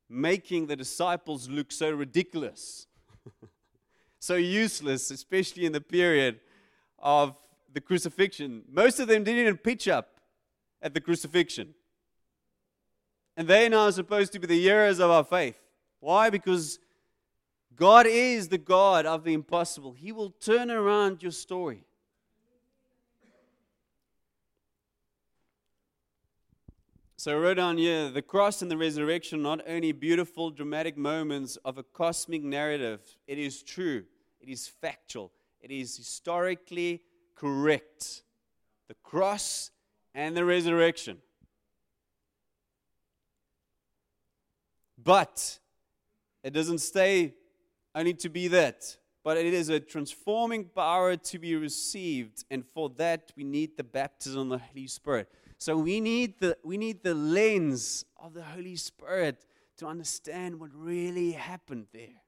making 0.08 0.66
the 0.68 0.74
disciples 0.74 1.50
look 1.50 1.70
so 1.70 1.90
ridiculous, 1.90 2.86
so 4.18 4.36
useless, 4.36 5.10
especially 5.10 5.66
in 5.66 5.72
the 5.72 5.82
period 5.82 6.40
of 6.98 7.36
the 7.74 7.80
crucifixion. 7.80 8.62
Most 8.72 9.00
of 9.00 9.06
them 9.06 9.22
didn't 9.22 9.42
even 9.42 9.58
pitch 9.58 9.86
up 9.86 10.18
at 10.80 10.94
the 10.94 11.00
crucifixion. 11.00 11.74
And 13.36 13.46
they 13.46 13.68
now 13.68 13.88
are 13.88 13.92
supposed 13.92 14.32
to 14.32 14.38
be 14.38 14.46
the 14.46 14.58
heroes 14.58 14.98
of 14.98 15.10
our 15.10 15.24
faith. 15.24 15.60
Why? 16.00 16.30
Because 16.30 16.78
God 17.76 18.06
is 18.08 18.48
the 18.48 18.58
God 18.76 19.04
of 19.04 19.24
the 19.24 19.34
impossible. 19.34 19.92
He 19.92 20.10
will 20.10 20.30
turn 20.30 20.70
around 20.70 21.22
your 21.22 21.32
story. 21.32 21.84
So 27.20 27.32
I 27.32 27.38
wrote 27.38 27.58
down 27.58 27.76
here 27.76 28.08
the 28.08 28.22
cross 28.22 28.62
and 28.62 28.70
the 28.70 28.78
resurrection 28.78 29.40
are 29.40 29.56
not 29.56 29.60
only 29.68 29.92
beautiful, 29.92 30.50
dramatic 30.50 30.96
moments 30.96 31.56
of 31.66 31.76
a 31.76 31.82
cosmic 31.82 32.42
narrative, 32.42 33.00
it 33.26 33.36
is 33.36 33.62
true, 33.62 34.04
it 34.40 34.48
is 34.48 34.66
factual, 34.66 35.30
it 35.60 35.70
is 35.70 35.94
historically 35.98 37.02
correct. 37.34 38.22
The 38.88 38.94
cross 39.02 39.70
and 40.14 40.34
the 40.34 40.46
resurrection. 40.46 41.18
But 44.96 45.58
it 46.42 46.54
doesn't 46.54 46.78
stay 46.78 47.34
only 47.94 48.14
to 48.14 48.30
be 48.30 48.48
that, 48.48 48.96
but 49.22 49.36
it 49.36 49.52
is 49.52 49.68
a 49.68 49.78
transforming 49.78 50.64
power 50.64 51.16
to 51.16 51.38
be 51.38 51.54
received, 51.54 52.46
and 52.50 52.64
for 52.72 52.88
that 52.96 53.30
we 53.36 53.44
need 53.44 53.76
the 53.76 53.84
baptism 53.84 54.50
of 54.50 54.60
the 54.60 54.64
Holy 54.72 54.86
Spirit. 54.86 55.28
So 55.60 55.76
we 55.76 56.00
need 56.00 56.40
the, 56.40 56.56
we 56.64 56.78
need 56.78 57.02
the 57.02 57.12
lens 57.12 58.06
of 58.18 58.32
the 58.32 58.42
Holy 58.42 58.76
Spirit 58.76 59.44
to 59.76 59.86
understand 59.86 60.58
what 60.58 60.70
really 60.72 61.32
happened 61.32 61.86
there. 61.92 62.22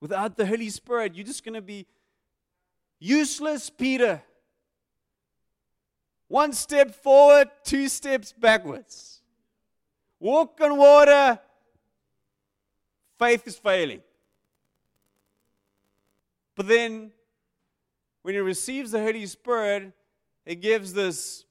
Without 0.00 0.38
the 0.38 0.46
Holy 0.46 0.70
Spirit, 0.70 1.14
you're 1.14 1.26
just 1.26 1.44
going 1.44 1.54
to 1.54 1.60
be 1.60 1.86
useless, 2.98 3.68
Peter. 3.68 4.22
One 6.28 6.54
step 6.54 6.94
forward, 6.94 7.50
two 7.62 7.86
steps 7.90 8.32
backwards. 8.32 9.20
Walk 10.18 10.58
on 10.62 10.78
water, 10.78 11.38
faith 13.18 13.46
is 13.46 13.56
failing. 13.58 14.00
But 16.56 16.68
then, 16.68 17.12
when 18.22 18.34
he 18.34 18.40
receives 18.40 18.92
the 18.92 19.00
Holy 19.00 19.26
Spirit, 19.26 19.92
he 20.48 20.54
gives 20.54 20.94
this 20.94 21.44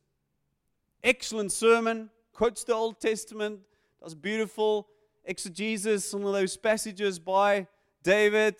excellent 1.03 1.51
sermon, 1.51 2.09
quotes 2.33 2.63
the 2.63 2.73
Old 2.73 2.99
Testament, 2.99 3.59
does 4.01 4.15
beautiful 4.15 4.87
exegesis, 5.23 6.09
some 6.09 6.25
of 6.25 6.33
those 6.33 6.57
passages 6.57 7.19
by 7.19 7.67
David, 8.01 8.55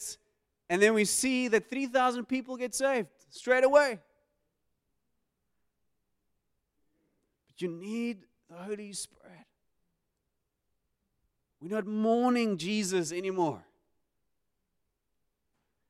and 0.70 0.80
then 0.80 0.94
we 0.94 1.06
see 1.06 1.48
that 1.48 1.72
3,000 1.72 2.26
people 2.26 2.56
get 2.56 2.76
saved 2.76 3.08
straight 3.30 3.64
away. 3.64 3.98
But 7.48 7.62
you 7.62 7.70
need 7.70 8.20
the 8.48 8.58
Holy 8.58 8.94
Spirit. 8.94 9.48
We're 11.60 11.70
not 11.70 11.88
mourning 11.88 12.60
Jesus 12.60 13.12
anymore. 13.12 13.64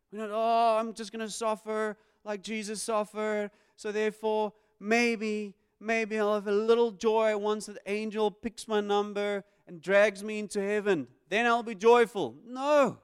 We're 0.10 0.20
not, 0.20 0.30
oh, 0.32 0.78
I'm 0.80 0.94
just 0.94 1.12
going 1.12 1.26
to 1.26 1.30
suffer 1.30 1.98
like 2.24 2.42
Jesus 2.42 2.82
suffered. 2.82 3.52
So 3.78 3.92
therefore, 3.92 4.54
maybe, 4.80 5.54
maybe 5.80 6.20
I'll 6.20 6.34
have 6.34 6.48
a 6.48 6.52
little 6.52 6.92
joy 6.92 7.38
once 7.38 7.68
the 7.68 7.80
angel 7.86 8.32
picks 8.32 8.68
my 8.68 8.82
number 8.82 9.44
and 9.68 9.82
drags 9.82 10.24
me 10.24 10.40
into 10.40 10.60
heaven. 10.60 11.08
Then 11.30 11.46
I'll 11.46 11.64
be 11.64 11.76
joyful. 11.76 12.36
No. 12.46 12.98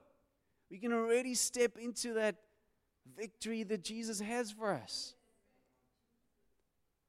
We 0.71 0.79
can 0.79 0.91
already 0.91 1.35
step 1.35 1.77
into 1.77 2.15
that 2.15 2.37
victory 3.15 3.61
that 3.63 3.83
Jesus 3.83 4.19
has 4.19 4.51
for 4.51 4.73
us. 4.73 5.13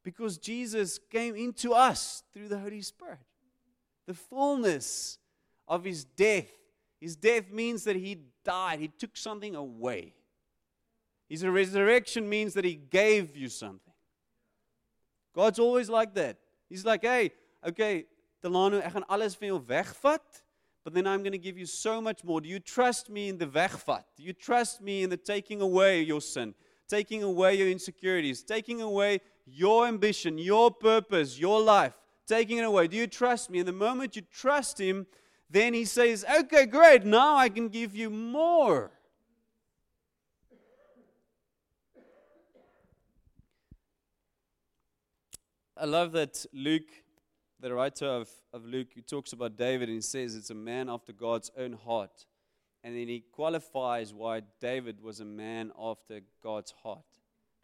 Because 0.02 0.36
Jesus 0.36 1.00
came 1.10 1.34
into 1.34 1.72
us 1.72 2.22
through 2.34 2.48
the 2.48 2.58
Holy 2.58 2.82
Spirit. 2.82 3.20
The 4.06 4.12
fullness 4.12 5.18
of 5.66 5.84
his 5.84 6.04
death. 6.04 6.50
His 7.00 7.16
death 7.16 7.50
means 7.50 7.84
that 7.84 7.96
he 7.96 8.18
died, 8.44 8.80
he 8.80 8.88
took 8.88 9.16
something 9.16 9.54
away. 9.54 10.12
His 11.28 11.44
resurrection 11.44 12.28
means 12.28 12.54
that 12.54 12.64
He 12.64 12.74
gave 12.74 13.36
you 13.36 13.48
something. 13.48 13.92
God's 15.34 15.58
always 15.58 15.88
like 15.88 16.14
that. 16.14 16.38
He's 16.68 16.84
like, 16.84 17.02
hey, 17.02 17.32
okay, 17.66 18.06
Delano, 18.42 18.78
ek 18.78 18.92
gaan 18.92 19.04
alles 19.08 19.34
vir 19.34 19.48
jou 19.48 19.58
wegvat, 19.58 20.42
but 20.84 20.92
then 20.92 21.06
I'm 21.06 21.22
going 21.22 21.32
to 21.32 21.38
give 21.38 21.58
you 21.58 21.66
so 21.66 22.00
much 22.00 22.22
more. 22.22 22.40
Do 22.40 22.48
you 22.48 22.60
trust 22.60 23.08
me 23.08 23.28
in 23.28 23.38
the 23.38 23.46
wegvat? 23.46 24.04
Do 24.16 24.22
you 24.22 24.32
trust 24.32 24.82
me 24.82 25.02
in 25.02 25.10
the 25.10 25.16
taking 25.16 25.62
away 25.62 26.02
your 26.02 26.20
sin, 26.20 26.54
taking 26.88 27.22
away 27.22 27.54
your 27.54 27.68
insecurities, 27.68 28.42
taking 28.42 28.82
away 28.82 29.20
your 29.46 29.86
ambition, 29.86 30.38
your 30.38 30.70
purpose, 30.70 31.38
your 31.38 31.60
life, 31.60 31.94
taking 32.26 32.58
it 32.58 32.64
away? 32.64 32.86
Do 32.86 32.96
you 32.96 33.06
trust 33.06 33.50
me? 33.50 33.60
And 33.60 33.68
the 33.68 33.72
moment 33.72 34.14
you 34.14 34.22
trust 34.30 34.78
Him, 34.78 35.06
then 35.48 35.74
He 35.74 35.84
says, 35.84 36.24
Okay, 36.40 36.66
great, 36.66 37.04
now 37.04 37.36
I 37.36 37.48
can 37.48 37.68
give 37.68 37.96
you 37.96 38.10
more. 38.10 38.92
I 45.76 45.86
love 45.86 46.12
that 46.12 46.44
Luke 46.52 46.90
the 47.64 47.72
writer 47.72 48.04
of, 48.06 48.28
of 48.52 48.66
Luke, 48.66 48.88
he 48.94 49.00
talks 49.00 49.32
about 49.32 49.56
David 49.56 49.88
and 49.88 49.96
he 49.96 50.02
says 50.02 50.34
it's 50.34 50.50
a 50.50 50.54
man 50.54 50.90
after 50.90 51.14
God's 51.14 51.50
own 51.56 51.72
heart. 51.72 52.26
And 52.82 52.94
then 52.94 53.08
he 53.08 53.24
qualifies 53.32 54.12
why 54.12 54.42
David 54.60 55.00
was 55.00 55.20
a 55.20 55.24
man 55.24 55.72
after 55.80 56.20
God's 56.42 56.74
heart. 56.82 57.06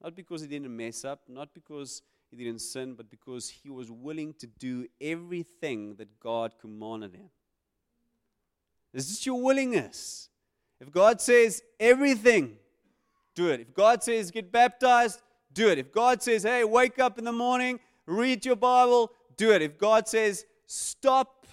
Not 0.02 0.16
because 0.16 0.40
he 0.40 0.48
didn't 0.48 0.74
mess 0.74 1.04
up, 1.04 1.20
not 1.28 1.52
because 1.52 2.00
he 2.30 2.38
didn't 2.38 2.60
sin, 2.60 2.94
but 2.94 3.10
because 3.10 3.50
he 3.50 3.68
was 3.68 3.90
willing 3.90 4.32
to 4.38 4.46
do 4.46 4.86
everything 5.02 5.96
that 5.96 6.18
God 6.18 6.54
commanded 6.58 7.14
him. 7.14 7.28
This 8.94 9.10
is 9.10 9.26
your 9.26 9.42
willingness. 9.42 10.30
If 10.80 10.90
God 10.90 11.20
says 11.20 11.62
everything, 11.78 12.56
do 13.34 13.50
it. 13.50 13.60
If 13.60 13.74
God 13.74 14.02
says 14.02 14.30
get 14.30 14.50
baptized, 14.50 15.20
do 15.52 15.68
it. 15.68 15.76
If 15.76 15.92
God 15.92 16.22
says, 16.22 16.44
hey, 16.44 16.64
wake 16.64 16.98
up 16.98 17.18
in 17.18 17.24
the 17.24 17.32
morning, 17.32 17.78
read 18.06 18.44
your 18.44 18.56
Bible, 18.56 19.12
do 19.36 19.52
it. 19.52 19.62
If 19.62 19.78
God 19.78 20.08
says, 20.08 20.44
stop 20.66 21.46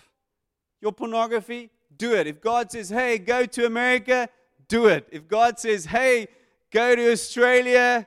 your 0.82 0.92
pornography, 0.92 1.70
do 1.98 2.14
it. 2.14 2.28
If 2.28 2.42
God 2.42 2.72
says, 2.72 2.90
hey, 2.90 3.18
go 3.18 3.46
to 3.46 3.66
America, 3.66 4.30
do 4.68 4.88
it. 4.88 5.08
If 5.12 5.28
God 5.28 5.60
says, 5.60 5.86
hey, 5.86 6.28
go 6.72 6.96
to 6.96 7.12
Australia, 7.12 8.06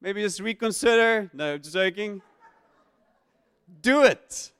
maybe 0.00 0.22
just 0.22 0.40
reconsider. 0.40 1.30
No, 1.32 1.58
just 1.58 1.74
joking. 1.74 2.22
Do 3.82 4.02
it. 4.04 4.52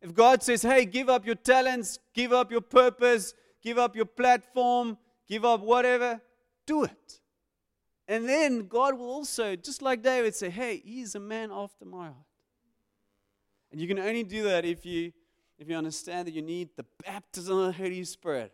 If 0.00 0.14
God 0.14 0.42
says, 0.42 0.62
hey, 0.62 0.84
give 0.84 1.08
up 1.08 1.26
your 1.26 1.34
talents, 1.34 1.98
give 2.14 2.32
up 2.32 2.50
your 2.52 2.60
purpose, 2.60 3.34
give 3.62 3.76
up 3.76 3.96
your 3.96 4.04
platform, 4.04 4.96
give 5.28 5.44
up 5.44 5.60
whatever, 5.60 6.20
do 6.66 6.84
it. 6.84 7.20
And 8.08 8.28
then 8.28 8.68
God 8.68 8.98
will 8.98 9.10
also, 9.10 9.56
just 9.56 9.82
like 9.82 10.02
David, 10.02 10.34
say, 10.34 10.50
Hey, 10.50 10.82
he's 10.84 11.14
a 11.14 11.20
man 11.20 11.50
after 11.50 11.84
my 11.84 12.04
heart. 12.04 12.16
And 13.72 13.80
you 13.80 13.88
can 13.88 13.98
only 13.98 14.22
do 14.22 14.44
that 14.44 14.64
if 14.64 14.86
you 14.86 15.12
if 15.58 15.68
you 15.68 15.74
understand 15.74 16.28
that 16.28 16.34
you 16.34 16.42
need 16.42 16.68
the 16.76 16.84
baptism 17.04 17.56
of 17.56 17.66
the 17.66 17.72
Holy 17.72 18.04
Spirit. 18.04 18.52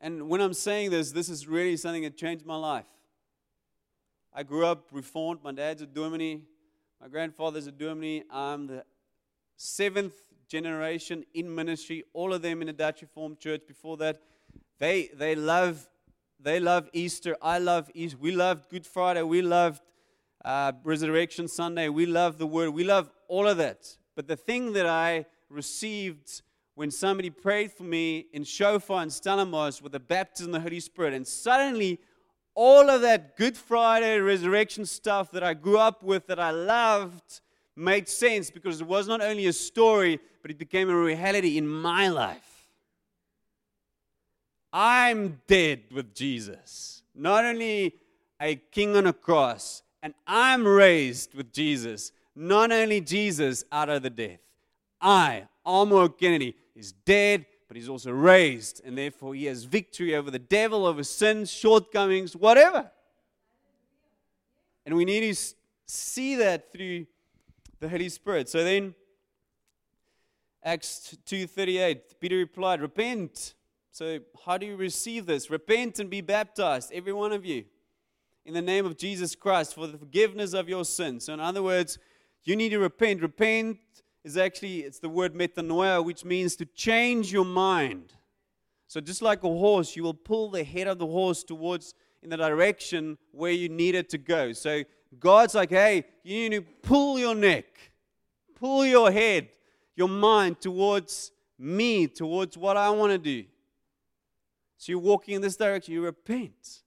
And 0.00 0.28
when 0.28 0.40
I'm 0.40 0.52
saying 0.52 0.90
this, 0.90 1.12
this 1.12 1.28
is 1.28 1.46
really 1.46 1.76
something 1.76 2.02
that 2.02 2.16
changed 2.16 2.44
my 2.44 2.56
life. 2.56 2.86
I 4.34 4.42
grew 4.42 4.66
up 4.66 4.88
reformed. 4.92 5.40
My 5.42 5.52
dad's 5.52 5.82
a 5.82 5.86
Dominee. 5.86 6.42
My 7.00 7.08
grandfather's 7.08 7.66
a 7.66 7.72
Dominee. 7.72 8.24
I'm 8.30 8.66
the 8.66 8.84
seventh 9.56 10.14
generation 10.48 11.24
in 11.34 11.52
ministry, 11.52 12.04
all 12.12 12.32
of 12.32 12.42
them 12.42 12.62
in 12.62 12.68
a 12.68 12.72
Dutch 12.72 13.02
Reformed 13.02 13.40
church. 13.40 13.62
Before 13.66 13.96
that, 13.96 14.20
they, 14.78 15.10
they 15.14 15.34
love 15.34 15.88
they 16.40 16.60
love 16.60 16.88
Easter. 16.92 17.36
I 17.40 17.58
love 17.58 17.90
Easter. 17.94 18.18
We 18.20 18.32
loved 18.32 18.68
Good 18.68 18.86
Friday. 18.86 19.22
We 19.22 19.42
loved 19.42 19.82
uh, 20.44 20.72
Resurrection 20.84 21.48
Sunday. 21.48 21.88
We 21.88 22.06
love 22.06 22.38
the 22.38 22.46
Word. 22.46 22.70
We 22.70 22.84
love 22.84 23.10
all 23.28 23.46
of 23.46 23.56
that. 23.58 23.96
But 24.14 24.28
the 24.28 24.36
thing 24.36 24.72
that 24.74 24.86
I 24.86 25.26
received 25.48 26.42
when 26.74 26.90
somebody 26.90 27.30
prayed 27.30 27.72
for 27.72 27.84
me 27.84 28.26
in 28.34 28.44
Shofar 28.44 29.00
and 29.02 29.10
Stellenbosch 29.10 29.80
with 29.80 29.92
the 29.92 30.00
baptism 30.00 30.54
of 30.54 30.60
the 30.60 30.68
Holy 30.68 30.80
Spirit, 30.80 31.14
and 31.14 31.26
suddenly 31.26 31.98
all 32.54 32.90
of 32.90 33.00
that 33.00 33.36
Good 33.36 33.56
Friday 33.56 34.18
resurrection 34.18 34.84
stuff 34.84 35.30
that 35.32 35.42
I 35.42 35.54
grew 35.54 35.78
up 35.78 36.02
with, 36.02 36.26
that 36.26 36.38
I 36.38 36.50
loved, 36.50 37.40
made 37.76 38.08
sense 38.08 38.50
because 38.50 38.80
it 38.80 38.86
was 38.86 39.08
not 39.08 39.22
only 39.22 39.46
a 39.46 39.52
story, 39.52 40.18
but 40.42 40.50
it 40.50 40.58
became 40.58 40.90
a 40.90 40.96
reality 40.96 41.58
in 41.58 41.66
my 41.66 42.08
life. 42.08 42.55
I'm 44.78 45.40
dead 45.46 45.84
with 45.90 46.14
Jesus. 46.14 47.02
Not 47.14 47.46
only 47.46 47.94
a 48.38 48.56
king 48.56 48.94
on 48.94 49.06
a 49.06 49.12
cross, 49.14 49.82
and 50.02 50.12
I'm 50.26 50.68
raised 50.68 51.32
with 51.32 51.50
Jesus. 51.50 52.12
Not 52.34 52.70
only 52.70 53.00
Jesus 53.00 53.64
out 53.72 53.88
of 53.88 54.02
the 54.02 54.10
death. 54.10 54.40
I, 55.00 55.48
Almo 55.64 56.08
Kennedy, 56.10 56.54
is 56.74 56.92
dead, 56.92 57.46
but 57.68 57.78
he's 57.78 57.88
also 57.88 58.10
raised, 58.10 58.82
and 58.84 58.98
therefore 58.98 59.34
he 59.34 59.46
has 59.46 59.64
victory 59.64 60.14
over 60.14 60.30
the 60.30 60.38
devil, 60.38 60.84
over 60.84 61.02
sins, 61.02 61.50
shortcomings, 61.50 62.36
whatever. 62.36 62.90
And 64.84 64.94
we 64.94 65.06
need 65.06 65.34
to 65.34 65.54
see 65.86 66.36
that 66.36 66.70
through 66.70 67.06
the 67.80 67.88
Holy 67.88 68.10
Spirit. 68.10 68.50
So 68.50 68.62
then, 68.62 68.94
Acts 70.62 71.16
2:38, 71.24 72.20
Peter 72.20 72.36
replied, 72.36 72.82
"Repent 72.82 73.54
so, 73.96 74.18
how 74.44 74.58
do 74.58 74.66
you 74.66 74.76
receive 74.76 75.24
this? 75.24 75.48
Repent 75.48 76.00
and 76.00 76.10
be 76.10 76.20
baptized, 76.20 76.92
every 76.92 77.14
one 77.14 77.32
of 77.32 77.46
you, 77.46 77.64
in 78.44 78.52
the 78.52 78.60
name 78.60 78.84
of 78.84 78.98
Jesus 78.98 79.34
Christ 79.34 79.74
for 79.74 79.86
the 79.86 79.96
forgiveness 79.96 80.52
of 80.52 80.68
your 80.68 80.84
sins. 80.84 81.24
So, 81.24 81.32
in 81.32 81.40
other 81.40 81.62
words, 81.62 81.98
you 82.44 82.56
need 82.56 82.68
to 82.72 82.78
repent. 82.78 83.22
Repent 83.22 83.78
is 84.22 84.36
actually 84.36 84.80
it's 84.80 84.98
the 84.98 85.08
word 85.08 85.32
metanoia, 85.32 86.04
which 86.04 86.26
means 86.26 86.56
to 86.56 86.66
change 86.66 87.32
your 87.32 87.46
mind. 87.46 88.12
So, 88.86 89.00
just 89.00 89.22
like 89.22 89.44
a 89.44 89.48
horse, 89.48 89.96
you 89.96 90.02
will 90.02 90.12
pull 90.12 90.50
the 90.50 90.62
head 90.62 90.88
of 90.88 90.98
the 90.98 91.06
horse 91.06 91.42
towards 91.42 91.94
in 92.22 92.28
the 92.28 92.36
direction 92.36 93.16
where 93.32 93.52
you 93.52 93.70
need 93.70 93.94
it 93.94 94.10
to 94.10 94.18
go. 94.18 94.52
So, 94.52 94.82
God's 95.18 95.54
like, 95.54 95.70
hey, 95.70 96.04
you 96.22 96.50
need 96.50 96.56
to 96.58 96.72
pull 96.82 97.18
your 97.18 97.34
neck, 97.34 97.64
pull 98.56 98.84
your 98.84 99.10
head, 99.10 99.48
your 99.94 100.10
mind 100.10 100.60
towards 100.60 101.32
me, 101.58 102.06
towards 102.06 102.58
what 102.58 102.76
I 102.76 102.90
want 102.90 103.12
to 103.12 103.18
do. 103.18 103.46
So 104.78 104.92
you're 104.92 105.00
walking 105.00 105.34
in 105.34 105.42
this 105.42 105.56
direction, 105.56 105.94
you 105.94 106.04
repent. 106.04 106.82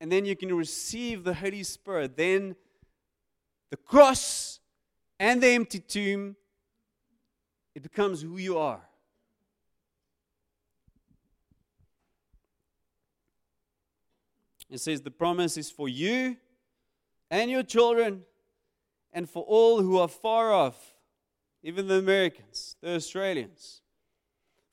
And 0.00 0.12
then 0.12 0.24
you 0.24 0.36
can 0.36 0.54
receive 0.54 1.24
the 1.24 1.34
Holy 1.34 1.62
Spirit. 1.62 2.16
Then 2.16 2.54
the 3.70 3.76
cross 3.76 4.60
and 5.18 5.42
the 5.42 5.48
empty 5.48 5.80
tomb, 5.80 6.36
it 7.74 7.82
becomes 7.82 8.22
who 8.22 8.36
you 8.36 8.58
are. 8.58 8.80
It 14.70 14.80
says 14.80 15.00
the 15.00 15.10
promise 15.10 15.56
is 15.56 15.70
for 15.70 15.88
you 15.88 16.36
and 17.30 17.50
your 17.50 17.62
children 17.62 18.22
and 19.14 19.28
for 19.28 19.42
all 19.44 19.80
who 19.80 19.98
are 19.98 20.08
far 20.08 20.52
off, 20.52 20.94
even 21.62 21.88
the 21.88 21.94
Americans, 21.94 22.76
the 22.82 22.94
Australians 22.94 23.80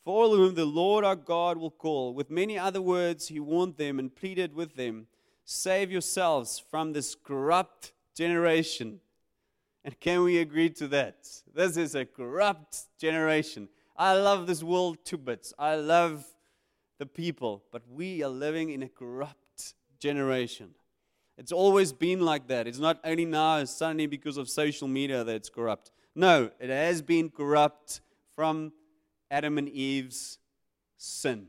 for 0.05 0.23
all 0.23 0.35
whom 0.35 0.53
the 0.53 0.65
Lord 0.65 1.03
our 1.03 1.15
God 1.15 1.57
will 1.57 1.71
call. 1.71 2.13
With 2.13 2.29
many 2.29 2.59
other 2.59 2.81
words, 2.81 3.27
he 3.27 3.39
warned 3.39 3.77
them 3.77 3.97
and 3.99 4.15
pleaded 4.15 4.53
with 4.53 4.75
them 4.75 5.07
Save 5.47 5.91
yourselves 5.91 6.63
from 6.71 6.93
this 6.93 7.13
corrupt 7.13 7.91
generation. 8.15 8.99
And 9.83 9.99
can 9.99 10.23
we 10.23 10.39
agree 10.39 10.71
to 10.71 10.87
that? 10.87 11.27
This 11.53 11.77
is 11.77 11.93
a 11.93 12.03
corrupt 12.03 12.85
generation. 12.99 13.69
I 13.95 14.13
love 14.13 14.47
this 14.47 14.63
world 14.63 14.97
two 15.05 15.17
bits. 15.17 15.53
I 15.59 15.75
love 15.75 16.25
the 16.97 17.05
people, 17.05 17.63
but 17.71 17.83
we 17.87 18.23
are 18.23 18.29
living 18.29 18.71
in 18.71 18.81
a 18.81 18.89
corrupt 18.89 19.75
generation. 19.99 20.71
It's 21.37 21.51
always 21.51 21.93
been 21.93 22.21
like 22.21 22.47
that. 22.47 22.65
It's 22.65 22.79
not 22.79 22.99
only 23.03 23.25
now, 23.25 23.63
suddenly 23.65 24.07
because 24.07 24.37
of 24.37 24.49
social 24.49 24.87
media 24.87 25.23
that 25.23 25.35
it's 25.35 25.49
corrupt. 25.49 25.91
No, 26.15 26.49
it 26.59 26.71
has 26.71 27.03
been 27.03 27.29
corrupt 27.29 28.01
from 28.35 28.71
Adam 29.35 29.57
and 29.57 29.67
Eve's 29.67 30.37
sin. 30.95 31.47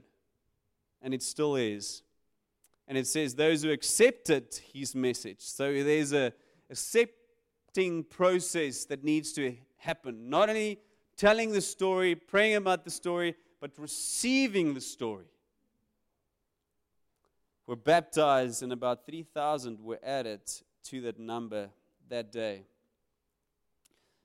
And 1.00 1.14
it 1.14 1.22
still 1.22 1.54
is. 1.54 2.02
And 2.88 2.98
it 2.98 3.06
says 3.06 3.36
those 3.36 3.62
who 3.62 3.70
accepted 3.70 4.58
his 4.72 4.92
message. 4.92 5.40
So 5.40 5.72
there's 5.84 6.12
a 6.12 6.32
accepting 6.68 8.02
process 8.02 8.86
that 8.86 9.04
needs 9.04 9.32
to 9.34 9.54
happen. 9.76 10.28
Not 10.28 10.48
only 10.48 10.80
telling 11.16 11.52
the 11.52 11.60
story, 11.60 12.16
praying 12.16 12.56
about 12.56 12.84
the 12.84 12.90
story, 12.90 13.36
but 13.60 13.70
receiving 13.78 14.74
the 14.74 14.80
story. 14.80 15.30
Were 17.68 17.76
baptized, 17.76 18.64
and 18.64 18.72
about 18.72 19.06
3,000 19.06 19.80
were 19.80 20.00
added 20.02 20.40
to 20.84 21.00
that 21.02 21.20
number 21.20 21.70
that 22.08 22.32
day. 22.32 22.66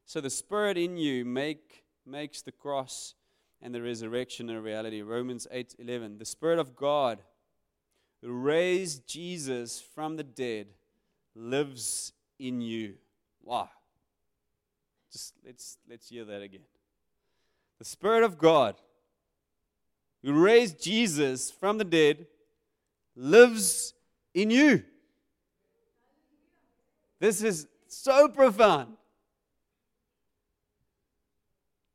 So 0.06 0.20
the 0.20 0.32
Spirit 0.32 0.78
in 0.80 0.98
you 0.98 1.26
make, 1.26 1.84
makes 2.08 2.42
the 2.42 2.52
cross 2.52 3.14
and 3.62 3.74
the 3.74 3.82
resurrection 3.82 4.50
a 4.50 4.62
reality. 4.62 5.02
Romans 5.02 5.48
8:11. 5.52 6.18
The 6.18 6.26
Spirit 6.26 6.60
of 6.60 6.76
God 6.76 7.22
who 8.22 8.32
raised 8.32 9.08
Jesus 9.08 9.82
from 9.82 10.18
the 10.18 10.24
dead 10.24 10.68
lives 11.36 12.14
in 12.40 12.62
you. 12.62 12.96
Wow. 13.44 13.70
Just 15.12 15.34
let's 15.46 15.78
let's 15.90 16.10
hear 16.10 16.26
that 16.26 16.42
again. 16.42 16.66
The 17.80 17.86
Spirit 17.86 18.24
of 18.24 18.38
God 18.38 18.76
who 20.24 20.34
raised 20.34 20.82
Jesus 20.82 21.50
from 21.50 21.78
the 21.78 21.84
dead 21.84 22.28
lives 23.16 23.94
in 24.34 24.50
you. 24.50 24.84
This 27.20 27.44
is 27.44 27.68
so 27.88 28.28
profound. 28.28 28.98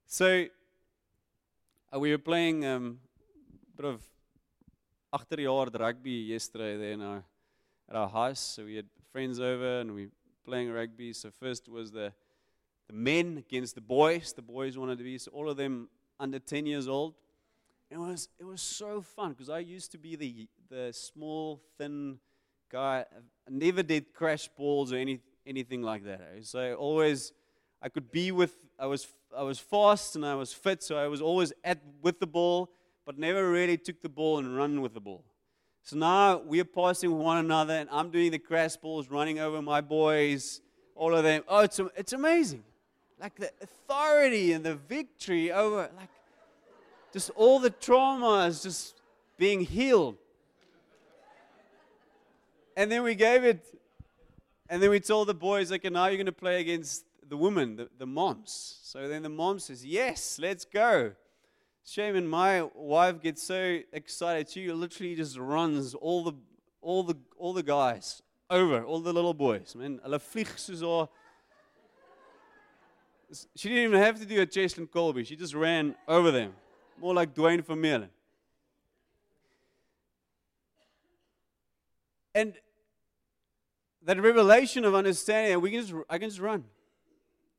So, 0.07 0.47
uh, 1.95 1.99
we 1.99 2.11
were 2.11 2.19
playing 2.19 2.65
um, 2.65 2.99
a 3.73 3.83
bit 3.83 3.87
of 3.93 4.03
agterjaar 5.15 5.79
rugby 5.79 6.11
yesterday 6.11 6.77
there 6.77 6.93
in 6.93 7.03
our, 7.03 7.25
at 7.89 7.97
our 7.97 8.09
house. 8.09 8.41
So 8.41 8.65
we 8.65 8.77
had 8.77 8.87
friends 9.13 9.39
over 9.41 9.81
and 9.81 9.95
we 9.95 10.07
were 10.07 10.13
playing 10.45 10.71
rugby. 10.71 11.13
So 11.13 11.31
first 11.31 11.69
was 11.69 11.91
the 11.93 12.13
the 12.89 12.93
men 12.93 13.39
against 13.39 13.75
the 13.75 13.81
boys. 13.81 14.33
The 14.33 14.43
boys 14.43 14.79
wanted 14.79 14.99
to 14.99 15.05
be 15.05 15.19
so 15.19 15.31
all 15.33 15.51
of 15.51 15.57
them 15.57 15.89
under 16.21 16.39
10 16.39 16.67
years 16.67 16.87
old. 16.89 17.15
It 17.91 17.99
was 17.99 18.29
it 18.39 18.45
was 18.45 18.63
so 18.63 19.01
fun 19.01 19.31
because 19.31 19.51
I 19.51 19.61
used 19.61 19.93
to 19.93 19.99
be 19.99 20.17
the 20.17 20.49
the 20.69 20.93
small 20.93 21.63
thin 21.79 22.19
guy. 22.71 23.05
I 23.47 23.51
never 23.51 23.83
did 23.83 24.13
crash 24.13 24.49
balls 24.49 24.93
or 24.93 24.97
any 24.97 25.21
anything 25.47 25.83
like 25.83 26.05
that. 26.05 26.21
So 26.43 26.59
I 26.59 26.75
always 26.75 27.33
I 27.83 27.89
could 27.89 28.11
be 28.11 28.33
with 28.33 28.55
I 28.79 28.87
was 28.87 29.07
I 29.37 29.43
was 29.43 29.59
fast 29.59 30.17
and 30.17 30.25
I 30.25 30.35
was 30.35 30.53
fit, 30.53 30.83
so 30.83 30.97
I 30.97 31.09
was 31.09 31.21
always 31.21 31.53
at 31.65 31.79
with 32.03 32.21
the 32.21 32.27
ball, 32.27 32.71
but 33.05 33.19
never 33.19 33.51
really 33.51 33.77
took 33.77 34.01
the 34.03 34.09
ball 34.09 34.39
and 34.39 34.57
run 34.57 34.81
with 34.81 34.95
the 34.95 35.01
ball. 35.01 35.25
So 35.83 35.97
now 35.97 36.39
we 36.39 36.59
are 36.61 36.65
passing 36.65 37.17
one 37.17 37.39
another, 37.39 37.75
and 37.75 37.89
I'm 37.93 38.11
doing 38.11 38.33
the 38.33 38.39
crash 38.39 38.77
balls, 38.77 39.09
running 39.09 39.39
over 39.39 39.63
my 39.63 39.81
boys, 39.81 40.61
all 40.95 41.15
of 41.15 41.23
them. 41.23 41.43
Oh, 41.49 41.61
it's 41.61 41.81
it's 41.97 42.13
amazing, 42.13 42.65
like 43.21 43.37
the 43.37 43.51
authority 43.63 44.53
and 44.53 44.65
the 44.65 44.75
victory 44.75 45.53
over 45.53 45.91
like 45.97 46.11
just 47.13 47.31
all 47.37 47.59
the 47.59 47.71
trauma 47.71 48.47
is 48.47 48.63
just 48.63 49.01
being 49.39 49.61
healed. 49.61 50.17
And 52.77 52.93
then 52.93 53.03
we 53.03 53.15
gave 53.15 53.43
it, 53.43 53.65
and 54.69 54.83
then 54.83 54.91
we 54.91 55.01
told 55.01 55.29
the 55.29 55.35
boys, 55.35 55.73
okay, 55.73 55.89
now 55.89 56.09
you're 56.09 56.17
going 56.17 56.27
to 56.27 56.33
play 56.33 56.61
against 56.61 57.06
the 57.29 57.37
woman, 57.37 57.77
the, 57.77 57.89
the 57.99 58.07
moms. 58.07 58.79
So 58.83 59.09
then 59.09 59.23
the 59.23 59.29
mom 59.29 59.59
says, 59.59 59.85
yes, 59.85 60.39
let's 60.41 60.65
go. 60.65 61.13
Shame 61.85 62.17
and 62.17 62.29
my 62.29 62.63
wife 62.75 63.21
gets 63.21 63.43
so 63.43 63.79
excited. 63.93 64.51
She 64.51 64.71
literally 64.73 65.15
just 65.15 65.39
runs 65.39 65.95
all 65.95 66.25
the 66.25 66.33
all 66.81 67.05
the 67.05 67.15
all 67.37 67.53
the 67.53 67.63
guys 67.63 68.23
over, 68.51 68.83
all 68.83 68.99
the 69.01 69.13
little 69.13 69.35
boys. 69.35 69.75
Man, 69.77 70.01
hulle. 70.05 71.09
She 73.55 73.69
didn't 73.69 73.85
even 73.85 74.01
have 74.01 74.19
to 74.21 74.27
do 74.27 74.41
a 74.41 74.47
Cheslin 74.47 74.89
Kolbe. 74.89 75.27
She 75.27 75.37
just 75.37 75.55
ran 75.55 75.95
over 76.09 76.31
them. 76.31 76.55
More 77.01 77.15
like 77.15 77.35
Duane 77.35 77.63
Vermeulen. 77.63 78.09
And 82.35 82.55
that 84.03 84.21
revelation 84.21 84.85
of 84.85 84.95
understanding 84.95 85.53
that 85.53 85.61
we 85.61 85.71
can 85.71 85.81
just 85.81 85.95
I 86.11 86.19
can 86.19 86.29
just 86.29 86.41
run. 86.41 86.65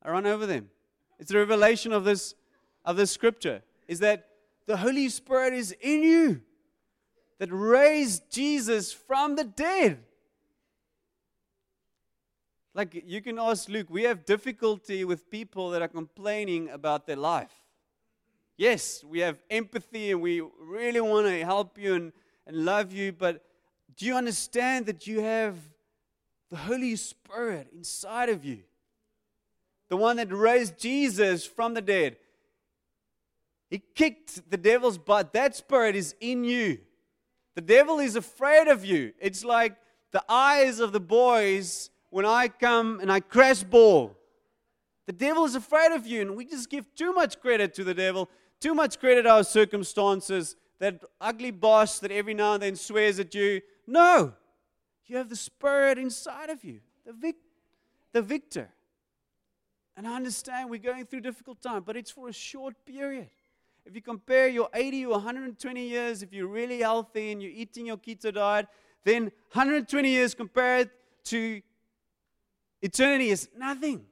I 0.08 0.12
run 0.12 0.26
over 0.26 0.46
them. 0.46 0.70
It's 1.20 1.32
the 1.32 1.38
revelation 1.38 1.92
of 1.92 2.06
this 2.06 2.34
of 2.86 2.96
this 2.96 3.12
scripture 3.12 3.62
is 3.90 4.00
that 4.00 4.30
the 4.66 4.78
Holy 4.78 5.10
Spirit 5.10 5.54
is 5.54 5.76
in 5.82 6.02
you 6.02 6.42
that 7.40 7.50
raised 7.52 8.32
Jesus 8.32 8.94
from 8.94 9.36
the 9.36 9.44
dead. 9.44 10.00
Like 12.74 13.04
you 13.06 13.22
can 13.22 13.38
ask 13.38 13.68
Luke, 13.68 13.88
we 13.90 14.04
have 14.04 14.26
difficulty 14.26 15.04
with 15.04 15.30
people 15.30 15.72
that 15.72 15.82
are 15.82 15.90
complaining 15.90 16.70
about 16.70 17.06
their 17.06 17.18
life. 17.18 17.52
Yes, 18.56 19.04
we 19.04 19.20
have 19.20 19.38
empathy 19.50 20.12
and 20.12 20.22
we 20.22 20.42
really 20.62 21.02
want 21.02 21.28
to 21.28 21.44
help 21.44 21.78
you 21.78 21.96
and, 21.96 22.14
and 22.46 22.64
love 22.64 22.94
you, 22.94 23.12
but 23.12 23.44
do 23.98 24.06
you 24.06 24.16
understand 24.16 24.86
that 24.86 25.06
you 25.06 25.20
have 25.20 25.58
the 26.50 26.56
Holy 26.56 26.96
Spirit 26.96 27.68
inside 27.74 28.30
of 28.30 28.46
you? 28.46 28.60
The 29.90 29.98
one 29.98 30.18
that 30.18 30.32
raised 30.32 30.78
Jesus 30.78 31.46
from 31.46 31.74
the 31.74 31.82
dead. 31.82 32.18
He 33.70 33.82
kicked 33.96 34.50
the 34.50 34.58
devil's 34.58 34.98
butt. 34.98 35.34
That 35.34 35.56
spirit 35.56 35.96
is 35.96 36.16
in 36.20 36.44
you. 36.44 36.80
The 37.56 37.62
devil 37.62 38.00
is 38.00 38.16
afraid 38.16 38.68
of 38.68 38.86
you. 38.86 39.14
It's 39.20 39.44
like 39.44 39.76
the 40.12 40.24
eyes 40.30 40.80
of 40.80 40.92
the 40.94 41.00
boys 41.00 41.90
when 42.10 42.26
I 42.26 42.48
come 42.48 43.00
and 43.02 43.12
I 43.12 43.20
crash 43.20 43.64
ball. 43.64 44.16
The 45.06 45.14
devil 45.14 45.46
is 45.46 45.56
afraid 45.56 45.94
of 45.94 46.06
you, 46.06 46.22
and 46.22 46.36
we 46.36 46.46
just 46.46 46.70
give 46.70 46.94
too 46.96 47.14
much 47.14 47.40
credit 47.40 47.74
to 47.76 47.84
the 47.84 47.94
devil, 47.94 48.30
too 48.60 48.74
much 48.74 49.00
credit 49.00 49.24
to 49.24 49.30
our 49.30 49.44
circumstances, 49.44 50.56
that 50.80 51.04
ugly 51.20 51.52
boss 51.52 52.00
that 52.00 52.12
every 52.12 52.34
now 52.34 52.54
and 52.54 52.64
then 52.64 52.76
swears 52.76 53.20
at 53.20 53.34
you. 53.34 53.62
No, 53.88 54.34
you 55.06 55.18
have 55.18 55.30
the 55.30 55.36
spirit 55.36 55.98
inside 55.98 56.50
of 56.50 56.64
you, 56.64 56.82
the, 57.06 57.14
vic- 57.14 57.36
the 58.12 58.22
victor. 58.22 58.70
And 59.98 60.08
I 60.08 60.16
understand 60.16 60.70
we're 60.70 60.78
going 60.78 61.08
through 61.08 61.22
difficult 61.22 61.60
time, 61.60 61.82
but 61.82 61.98
it's 61.98 62.12
for 62.12 62.30
a 62.30 62.34
short 62.34 62.76
period. 62.86 63.30
If 63.84 63.96
you 63.96 64.02
compare 64.02 64.48
your 64.48 64.70
80 64.72 65.08
or 65.08 65.14
120 65.14 65.88
years, 65.88 66.22
if 66.22 66.32
you're 66.32 66.48
really 66.48 66.80
healthy 66.80 67.32
and 67.32 67.42
you're 67.42 67.52
eating 67.52 67.88
your 67.88 67.98
keto 67.98 68.32
diet, 68.32 68.68
then 69.04 69.24
120 69.54 70.08
years 70.08 70.36
compared 70.36 70.92
to 71.26 71.62
eternity 72.82 73.30
is 73.32 73.50
nothing. 73.58 74.06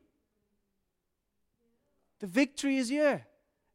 The 2.19 2.27
victory 2.27 2.77
is 2.77 2.89
here. 2.89 3.27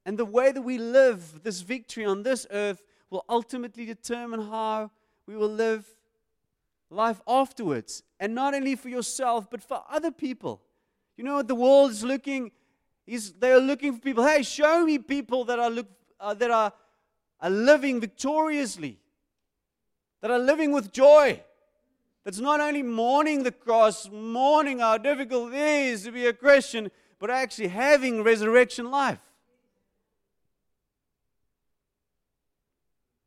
And 0.05 0.19
the 0.19 0.25
way 0.25 0.51
that 0.51 0.63
we 0.63 0.79
live 0.79 1.43
this 1.45 1.61
victory 1.61 2.05
on 2.05 2.25
this 2.25 2.45
earth 2.51 2.83
will 3.11 3.25
ultimately 3.29 3.87
determine 3.87 4.41
how 4.41 4.91
we 5.27 5.37
will 5.37 5.49
live 5.49 5.87
life 6.89 7.21
afterwards. 7.29 8.03
And 8.19 8.35
not 8.35 8.55
only 8.55 8.75
for 8.75 8.89
yourself, 8.89 9.49
but 9.49 9.63
for 9.63 9.85
other 9.89 10.11
people. 10.11 10.63
You 11.21 11.27
know 11.27 11.35
what 11.35 11.49
the 11.49 11.55
world 11.55 11.91
is 11.91 12.03
looking 12.03 12.51
is 13.07 13.35
they 13.35 13.53
are 13.53 13.61
looking 13.61 13.93
for 13.93 14.01
people. 14.01 14.27
Hey, 14.27 14.43
show 14.43 14.87
me 14.87 14.97
people 14.97 15.45
that 15.45 15.59
are 15.59 15.69
look 15.69 15.87
uh, 16.19 16.33
that 16.33 16.51
are, 16.51 16.73
are 17.43 17.51
living 17.51 18.01
victoriously, 18.01 18.99
that 20.23 20.31
are 20.31 20.39
living 20.39 20.73
with 20.73 20.91
joy. 20.91 21.39
That's 22.25 22.39
not 22.39 22.59
only 22.61 22.83
mourning 22.83 23.43
the 23.43 23.53
cross, 23.53 24.09
mourning 24.11 24.79
how 24.79 24.97
difficult 24.97 25.53
it 25.53 25.59
is 25.59 26.05
to 26.05 26.11
be 26.11 26.25
a 26.25 26.33
Christian, 26.33 26.91
but 27.19 27.29
actually 27.29 27.69
having 27.69 28.23
resurrection 28.23 28.91
life. 28.91 29.21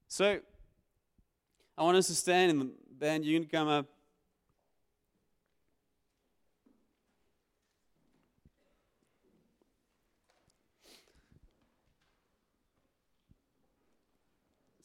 So, 0.08 0.40
I 1.78 1.84
want 1.84 1.98
us 1.98 2.08
to 2.08 2.16
stand, 2.16 2.50
and 2.50 2.62
the 2.62 2.72
band, 2.98 3.24
you 3.24 3.40
can 3.40 3.48
come 3.48 3.68
up. 3.68 3.93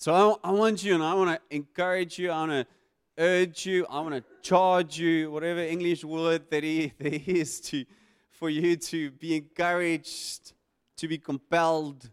So 0.09 0.40
I, 0.42 0.49
I 0.49 0.53
want 0.53 0.83
you 0.83 0.94
and 0.94 1.03
I 1.03 1.12
want 1.12 1.38
to 1.38 1.55
encourage 1.55 2.18
you. 2.18 2.31
I 2.31 2.38
want 2.38 2.53
to 2.53 2.66
urge 3.18 3.66
you. 3.66 3.85
I 3.90 4.01
want 4.01 4.14
to 4.14 4.25
charge 4.40 4.99
you, 4.99 5.31
whatever 5.31 5.61
English 5.61 6.03
word 6.03 6.49
that 6.49 6.62
there 6.62 7.21
is, 7.27 7.61
to, 7.61 7.85
for 8.31 8.49
you 8.49 8.77
to 8.77 9.11
be 9.11 9.37
encouraged, 9.37 10.55
to 10.97 11.09
be 11.09 11.18
compelled 11.18 12.09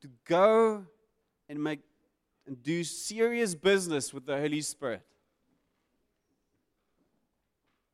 to 0.00 0.08
go 0.24 0.86
and 1.50 1.62
make 1.62 1.80
and 2.46 2.62
do 2.62 2.82
serious 2.82 3.54
business 3.54 4.14
with 4.14 4.24
the 4.24 4.38
Holy 4.38 4.62
Spirit. 4.62 5.02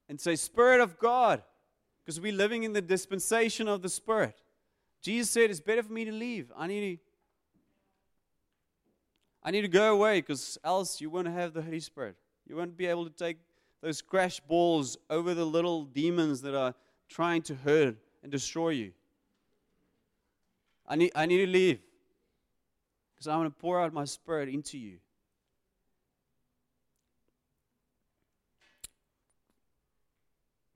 And 0.08 0.20
say, 0.20 0.36
Spirit 0.36 0.80
of 0.80 0.96
God, 1.00 1.42
because 2.04 2.20
we're 2.20 2.32
living 2.32 2.62
in 2.62 2.72
the 2.72 2.82
dispensation 2.82 3.66
of 3.66 3.82
the 3.82 3.88
Spirit. 3.88 4.40
Jesus 5.02 5.32
said, 5.32 5.50
It's 5.50 5.58
better 5.58 5.82
for 5.82 5.92
me 5.92 6.04
to 6.04 6.12
leave. 6.12 6.52
I 6.56 6.68
need 6.68 6.98
to 6.98 7.13
I 9.44 9.50
need 9.50 9.62
to 9.62 9.68
go 9.68 9.92
away 9.92 10.20
because 10.20 10.58
else 10.64 11.00
you 11.00 11.10
won't 11.10 11.28
have 11.28 11.52
the 11.52 11.62
Holy 11.62 11.80
Spirit. 11.80 12.16
You 12.46 12.56
won't 12.56 12.76
be 12.76 12.86
able 12.86 13.04
to 13.04 13.10
take 13.10 13.36
those 13.82 14.00
crash 14.00 14.40
balls 14.40 14.96
over 15.10 15.34
the 15.34 15.44
little 15.44 15.84
demons 15.84 16.40
that 16.42 16.54
are 16.54 16.74
trying 17.08 17.42
to 17.42 17.54
hurt 17.54 17.96
and 18.22 18.32
destroy 18.32 18.70
you. 18.70 18.92
I 20.86 20.96
need, 20.96 21.12
I 21.14 21.26
need 21.26 21.44
to 21.44 21.46
leave 21.46 21.80
because 23.14 23.28
I 23.28 23.36
want 23.36 23.54
to 23.54 23.60
pour 23.60 23.80
out 23.80 23.92
my 23.92 24.04
spirit 24.04 24.48
into 24.48 24.78
you. 24.78 24.98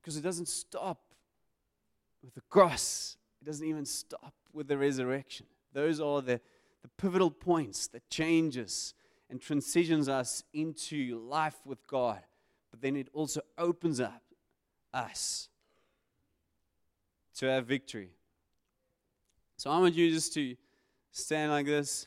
Because 0.01 0.17
it 0.17 0.23
doesn't 0.23 0.49
stop 0.49 1.01
with 2.23 2.35
the 2.35 2.41
cross, 2.49 3.17
it 3.41 3.45
doesn't 3.45 3.67
even 3.67 3.85
stop 3.85 4.35
with 4.53 4.69
the 4.69 4.79
resurrection. 4.79 5.47
Those 5.73 6.01
are 6.01 6.23
the 6.23 6.41
the 6.89 7.03
pivotal 7.03 7.31
points 7.31 7.87
that 7.89 8.09
changes 8.09 8.95
and 9.29 9.41
transitions 9.41 10.09
us 10.09 10.43
into 10.55 11.19
life 11.19 11.57
with 11.65 11.87
God. 11.87 12.21
But 12.71 12.81
then 12.81 12.97
it 12.97 13.09
also 13.13 13.41
opens 13.59 14.01
up 14.01 14.23
us 14.93 15.49
to 17.37 17.47
have 17.47 17.67
victory. 17.67 18.11
So 19.57 19.71
I 19.71 19.79
want 19.79 19.95
you 19.95 20.11
just 20.11 20.33
to 20.35 20.57
stand 21.13 21.53
like 21.53 21.67
this. 21.67 22.07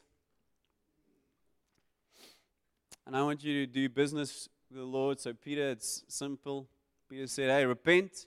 And 3.05 3.15
I 3.15 3.23
want 3.23 3.43
you 3.43 3.65
to 3.65 3.71
do 3.71 3.89
business 3.89 4.47
with 4.69 4.79
the 4.79 4.85
Lord. 4.85 5.19
So, 5.19 5.33
Peter, 5.33 5.69
it's 5.69 6.03
simple. 6.07 6.67
Peter 7.09 7.27
said, 7.27 7.49
Hey, 7.49 7.65
repent. 7.65 8.25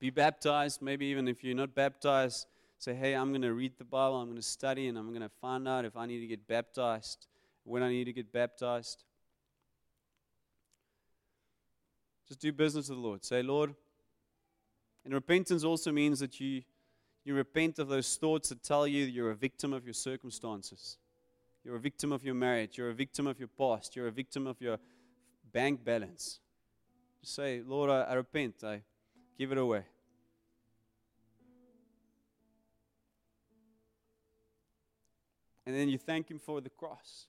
Be 0.00 0.10
baptized. 0.10 0.82
Maybe 0.82 1.06
even 1.06 1.28
if 1.28 1.44
you're 1.44 1.54
not 1.54 1.74
baptized, 1.74 2.46
say, 2.78 2.94
Hey, 2.94 3.14
I'm 3.14 3.30
going 3.30 3.42
to 3.42 3.52
read 3.52 3.72
the 3.78 3.84
Bible. 3.84 4.16
I'm 4.16 4.26
going 4.26 4.36
to 4.36 4.42
study 4.42 4.88
and 4.88 4.98
I'm 4.98 5.08
going 5.08 5.22
to 5.22 5.30
find 5.40 5.66
out 5.68 5.84
if 5.84 5.96
I 5.96 6.06
need 6.06 6.20
to 6.20 6.26
get 6.26 6.46
baptized, 6.46 7.26
when 7.64 7.82
I 7.82 7.88
need 7.88 8.04
to 8.04 8.12
get 8.12 8.32
baptized. 8.32 9.04
Just 12.26 12.40
do 12.40 12.52
business 12.52 12.88
with 12.88 12.98
the 12.98 13.02
Lord. 13.02 13.24
Say, 13.24 13.42
Lord. 13.42 13.74
And 15.04 15.12
repentance 15.12 15.64
also 15.64 15.92
means 15.92 16.20
that 16.20 16.40
you, 16.40 16.62
you 17.24 17.34
repent 17.34 17.78
of 17.78 17.88
those 17.88 18.16
thoughts 18.16 18.48
that 18.48 18.62
tell 18.62 18.86
you 18.86 19.04
you're 19.04 19.30
a 19.30 19.36
victim 19.36 19.72
of 19.72 19.84
your 19.84 19.94
circumstances. 19.94 20.96
You're 21.62 21.76
a 21.76 21.80
victim 21.80 22.12
of 22.12 22.24
your 22.24 22.34
marriage. 22.34 22.78
You're 22.78 22.90
a 22.90 22.94
victim 22.94 23.26
of 23.26 23.38
your 23.38 23.48
past. 23.48 23.96
You're 23.96 24.08
a 24.08 24.12
victim 24.12 24.46
of 24.46 24.60
your 24.60 24.78
bank 25.52 25.84
balance. 25.84 26.40
Just 27.20 27.34
say, 27.34 27.62
Lord, 27.66 27.90
I, 27.90 28.02
I 28.02 28.14
repent. 28.14 28.64
I 28.64 28.82
give 29.38 29.52
it 29.52 29.58
away. 29.58 29.84
And 35.66 35.74
then 35.74 35.88
you 35.88 35.98
thank 35.98 36.30
Him 36.30 36.38
for 36.38 36.60
the 36.60 36.70
cross. 36.70 37.26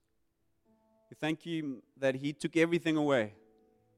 You 1.09 1.17
thank 1.19 1.45
Him 1.45 1.81
that 1.97 2.15
He 2.15 2.33
took 2.33 2.57
everything 2.57 2.97
away. 2.97 3.33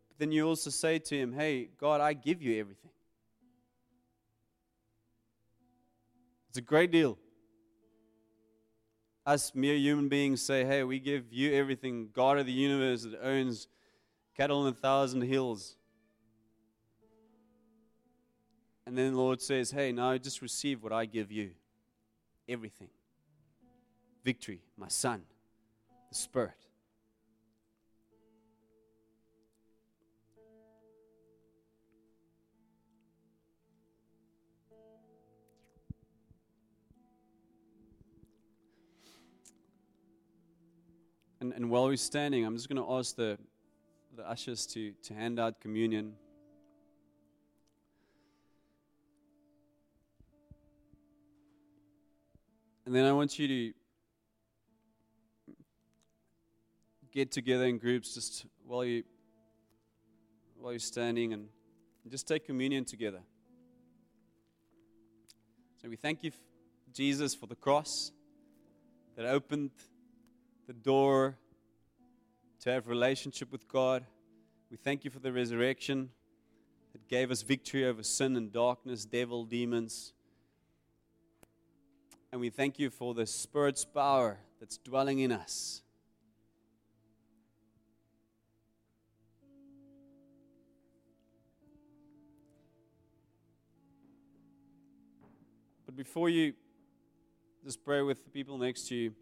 But 0.09 0.19
then 0.19 0.31
you 0.31 0.47
also 0.47 0.69
say 0.69 0.99
to 0.99 1.17
Him, 1.17 1.33
Hey, 1.33 1.69
God, 1.79 2.01
I 2.01 2.13
give 2.13 2.41
you 2.41 2.59
everything. 2.59 2.91
It's 6.49 6.57
a 6.57 6.61
great 6.61 6.91
deal 6.91 7.17
us 9.27 9.53
mere 9.53 9.75
human 9.75 10.07
beings 10.07 10.41
say, 10.41 10.63
hey, 10.63 10.83
we 10.85 10.99
give 10.99 11.33
you 11.33 11.53
everything, 11.53 12.07
God 12.13 12.39
of 12.39 12.45
the 12.45 12.53
universe 12.53 13.03
that 13.03 13.19
owns 13.21 13.67
cattle 14.37 14.61
on 14.61 14.67
a 14.67 14.73
thousand 14.73 15.21
hills. 15.23 15.75
And 18.85 18.97
then 18.97 19.11
the 19.11 19.17
Lord 19.17 19.41
says, 19.41 19.69
hey, 19.69 19.91
now 19.91 20.17
just 20.17 20.41
receive 20.41 20.81
what 20.81 20.93
I 20.93 21.05
give 21.05 21.29
you 21.29 21.51
everything. 22.47 22.87
Victory, 24.27 24.59
my 24.75 24.89
son, 24.89 25.21
the 26.09 26.15
Spirit. 26.15 26.51
And, 41.39 41.53
and 41.53 41.69
while 41.69 41.85
we're 41.85 41.95
standing, 41.95 42.45
I'm 42.45 42.57
just 42.57 42.67
going 42.67 42.85
to 42.85 42.91
ask 42.95 43.15
the, 43.15 43.37
the 44.17 44.29
ushers 44.29 44.65
to, 44.73 44.91
to 45.03 45.13
hand 45.13 45.39
out 45.39 45.61
communion. 45.61 46.15
And 52.85 52.93
then 52.93 53.05
I 53.05 53.13
want 53.13 53.39
you 53.39 53.47
to 53.47 53.73
get 57.17 57.31
together 57.31 57.65
in 57.65 57.79
groups 57.79 58.13
just 58.13 58.45
while 58.63 58.85
you 58.85 59.03
while 60.59 60.71
you're 60.71 60.77
standing 60.77 61.33
and 61.33 61.47
just 62.11 62.27
take 62.27 62.45
communion 62.45 62.85
together. 62.85 63.21
So 65.81 65.89
we 65.89 65.95
thank 65.95 66.23
you, 66.23 66.29
Jesus, 66.93 67.33
for 67.33 67.47
the 67.47 67.55
cross 67.55 68.11
that 69.15 69.25
opened 69.25 69.71
the 70.67 70.73
door 70.73 71.39
to 72.59 72.69
have 72.71 72.87
relationship 72.87 73.51
with 73.51 73.67
God. 73.67 74.05
We 74.69 74.77
thank 74.77 75.03
you 75.03 75.09
for 75.09 75.19
the 75.19 75.33
resurrection 75.33 76.11
that 76.93 77.07
gave 77.07 77.31
us 77.31 77.41
victory 77.41 77.83
over 77.87 78.03
sin 78.03 78.35
and 78.35 78.53
darkness, 78.53 79.05
devil, 79.05 79.43
demons. 79.43 80.13
And 82.31 82.39
we 82.39 82.51
thank 82.51 82.77
you 82.77 82.91
for 82.91 83.15
the 83.15 83.25
Spirit's 83.25 83.85
power 83.85 84.37
that's 84.59 84.77
dwelling 84.77 85.17
in 85.17 85.31
us. 85.31 85.81
Before 95.97 96.29
you 96.29 96.53
just 97.65 97.83
pray 97.83 98.03
with 98.03 98.23
the 98.23 98.29
people 98.29 98.59
next 98.59 98.87
to 98.87 98.95
you, 98.95 99.13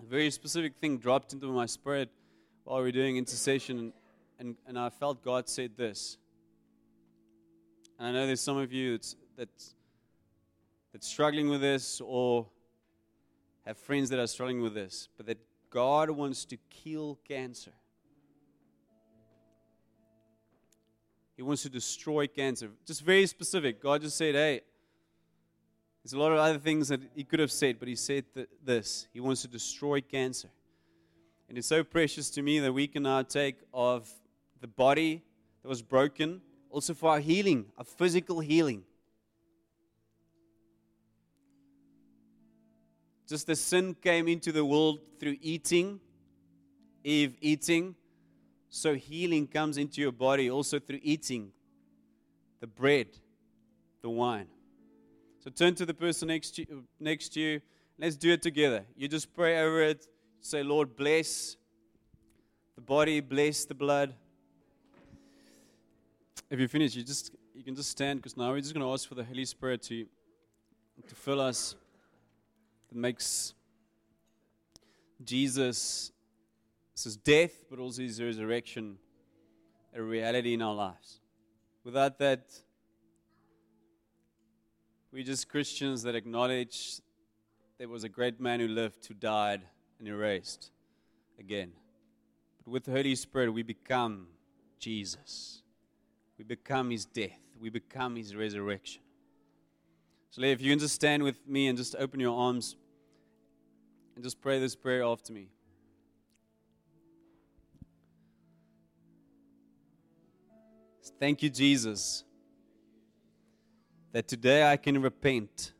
a 0.00 0.02
very 0.02 0.30
specific 0.30 0.76
thing 0.76 0.96
dropped 0.96 1.34
into 1.34 1.46
my 1.48 1.66
spirit 1.66 2.08
while 2.64 2.78
we 2.78 2.84
were 2.84 2.90
doing 2.90 3.18
intercession, 3.18 3.92
and, 4.38 4.56
and, 4.66 4.78
I 4.78 4.88
felt 4.88 5.22
God 5.22 5.50
said 5.50 5.72
this. 5.76 6.16
And 7.98 8.08
I 8.08 8.12
know 8.12 8.26
there's 8.26 8.40
some 8.40 8.56
of 8.56 8.72
you 8.72 8.92
that's, 8.92 9.14
that's, 9.36 9.74
that's 10.90 11.06
struggling 11.06 11.50
with 11.50 11.60
this 11.60 12.00
or 12.02 12.46
have 13.66 13.76
friends 13.76 14.08
that 14.08 14.18
are 14.18 14.26
struggling 14.26 14.62
with 14.62 14.72
this, 14.72 15.10
but 15.18 15.26
that 15.26 15.38
God 15.68 16.08
wants 16.08 16.46
to 16.46 16.56
kill 16.70 17.18
cancer. 17.28 17.72
He 21.36 21.42
wants 21.42 21.62
to 21.62 21.68
destroy 21.68 22.26
cancer. 22.26 22.70
Just 22.86 23.02
very 23.02 23.26
specific. 23.26 23.82
God 23.82 24.00
just 24.00 24.16
said, 24.16 24.34
hey, 24.34 24.62
there's 26.02 26.14
a 26.14 26.18
lot 26.18 26.32
of 26.32 26.38
other 26.38 26.58
things 26.58 26.88
that 26.88 27.00
he 27.14 27.22
could 27.22 27.38
have 27.38 27.52
said, 27.52 27.78
but 27.78 27.86
he 27.86 27.94
said 27.94 28.24
th- 28.34 28.48
this 28.64 29.06
He 29.12 29.20
wants 29.20 29.42
to 29.42 29.48
destroy 29.48 30.00
cancer. 30.00 30.48
And 31.48 31.56
it's 31.56 31.68
so 31.68 31.84
precious 31.84 32.30
to 32.30 32.42
me 32.42 32.58
that 32.60 32.72
we 32.72 32.86
can 32.86 33.04
now 33.04 33.22
take 33.22 33.56
of 33.72 34.10
the 34.60 34.66
body 34.66 35.22
that 35.62 35.68
was 35.68 35.82
broken, 35.82 36.40
also 36.70 36.94
for 36.94 37.10
our 37.10 37.20
healing, 37.20 37.66
our 37.78 37.84
physical 37.84 38.40
healing. 38.40 38.82
Just 43.28 43.48
as 43.48 43.60
sin 43.60 43.94
came 43.94 44.28
into 44.28 44.50
the 44.50 44.64
world 44.64 45.00
through 45.20 45.36
eating, 45.40 46.00
Eve 47.04 47.36
eating, 47.40 47.94
so 48.70 48.94
healing 48.94 49.46
comes 49.46 49.78
into 49.78 50.00
your 50.00 50.12
body 50.12 50.50
also 50.50 50.78
through 50.78 51.00
eating 51.02 51.52
the 52.60 52.66
bread, 52.66 53.08
the 54.00 54.10
wine. 54.10 54.48
So 55.42 55.50
turn 55.50 55.74
to 55.74 55.84
the 55.84 55.94
person 55.94 56.28
next 56.28 56.52
to, 56.52 56.62
you, 56.62 56.84
next 57.00 57.30
to 57.30 57.40
you. 57.40 57.60
Let's 57.98 58.14
do 58.14 58.30
it 58.30 58.42
together. 58.42 58.84
You 58.96 59.08
just 59.08 59.34
pray 59.34 59.60
over 59.60 59.82
it. 59.82 60.06
Say, 60.40 60.62
Lord, 60.62 60.94
bless 60.94 61.56
the 62.76 62.80
body, 62.80 63.18
bless 63.18 63.64
the 63.64 63.74
blood. 63.74 64.14
If 66.48 66.60
you 66.60 66.68
finish, 66.68 66.94
you 66.94 67.02
just 67.02 67.32
you 67.56 67.64
can 67.64 67.74
just 67.74 67.90
stand 67.90 68.20
because 68.20 68.36
now 68.36 68.50
we're 68.50 68.60
just 68.60 68.72
going 68.72 68.86
to 68.86 68.92
ask 68.92 69.08
for 69.08 69.16
the 69.16 69.24
Holy 69.24 69.44
Spirit 69.44 69.82
to 69.84 70.06
to 71.08 71.14
fill 71.16 71.40
us. 71.40 71.74
That 72.90 72.98
makes 72.98 73.54
Jesus 75.24 76.12
his 77.02 77.16
death, 77.16 77.64
but 77.68 77.80
also 77.80 78.02
his 78.02 78.22
resurrection, 78.22 78.96
a 79.92 80.00
reality 80.00 80.54
in 80.54 80.62
our 80.62 80.74
lives. 80.74 81.18
Without 81.82 82.18
that, 82.18 82.44
we're 85.12 85.22
just 85.22 85.48
Christians 85.48 86.02
that 86.04 86.14
acknowledge 86.14 87.00
there 87.78 87.88
was 87.88 88.02
a 88.02 88.08
great 88.08 88.40
man 88.40 88.60
who 88.60 88.68
lived, 88.68 89.06
who 89.06 89.14
died, 89.14 89.62
and 89.98 90.08
erased 90.08 90.70
again. 91.38 91.72
But 92.64 92.70
with 92.70 92.84
the 92.84 92.92
Holy 92.92 93.14
Spirit, 93.14 93.50
we 93.52 93.62
become 93.62 94.28
Jesus. 94.78 95.62
We 96.38 96.44
become 96.44 96.90
his 96.90 97.04
death. 97.04 97.38
We 97.60 97.68
become 97.68 98.16
his 98.16 98.34
resurrection. 98.34 99.02
So, 100.30 100.40
if 100.42 100.62
you 100.62 100.72
can 100.72 100.78
just 100.78 100.94
stand 100.94 101.22
with 101.22 101.46
me 101.46 101.68
and 101.68 101.76
just 101.76 101.94
open 101.98 102.18
your 102.18 102.36
arms 102.36 102.74
and 104.14 104.24
just 104.24 104.40
pray 104.40 104.58
this 104.58 104.74
prayer 104.74 105.02
after 105.04 105.32
me. 105.32 105.48
Thank 111.20 111.42
you, 111.42 111.50
Jesus 111.50 112.24
that 114.12 114.28
today 114.28 114.70
I 114.70 114.76
can 114.76 115.00
repent 115.00 115.72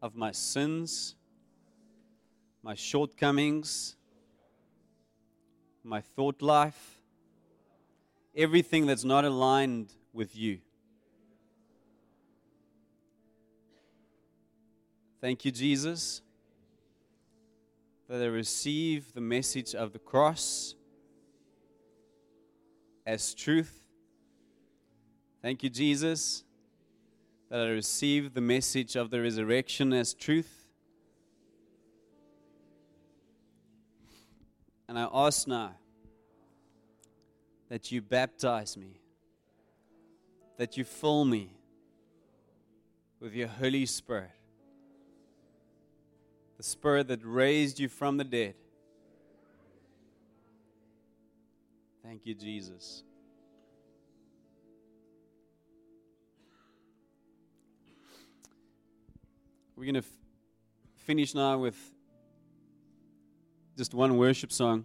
of 0.00 0.14
my 0.14 0.30
sins, 0.30 1.16
my 2.62 2.74
shortcomings, 2.74 3.96
my 5.82 6.00
thought 6.00 6.40
life, 6.40 7.00
everything 8.36 8.86
that's 8.86 9.02
not 9.02 9.24
aligned 9.24 9.92
with 10.12 10.36
you. 10.36 10.60
Thank 15.20 15.44
you, 15.44 15.50
Jesus, 15.50 16.22
that 18.08 18.22
I 18.22 18.26
receive 18.26 19.12
the 19.14 19.20
message 19.20 19.74
of 19.74 19.92
the 19.92 19.98
cross 19.98 20.76
as 23.04 23.34
truth 23.34 23.81
Thank 25.42 25.64
you, 25.64 25.70
Jesus, 25.70 26.44
that 27.50 27.58
I 27.58 27.70
received 27.70 28.34
the 28.34 28.40
message 28.40 28.94
of 28.94 29.10
the 29.10 29.20
resurrection 29.20 29.92
as 29.92 30.14
truth. 30.14 30.68
And 34.88 34.96
I 34.96 35.08
ask 35.12 35.48
now 35.48 35.74
that 37.68 37.90
you 37.90 38.00
baptize 38.00 38.76
me, 38.76 39.00
that 40.58 40.76
you 40.76 40.84
fill 40.84 41.24
me 41.24 41.56
with 43.18 43.34
your 43.34 43.48
Holy 43.48 43.86
Spirit, 43.86 44.30
the 46.56 46.62
Spirit 46.62 47.08
that 47.08 47.20
raised 47.24 47.80
you 47.80 47.88
from 47.88 48.16
the 48.16 48.24
dead. 48.24 48.54
Thank 52.04 52.26
you, 52.26 52.34
Jesus. 52.34 53.02
We're 59.82 59.86
going 59.86 59.94
to 59.94 60.08
f- 60.08 60.14
finish 61.06 61.34
now 61.34 61.58
with 61.58 61.74
just 63.76 63.94
one 63.94 64.16
worship 64.16 64.52
song. 64.52 64.84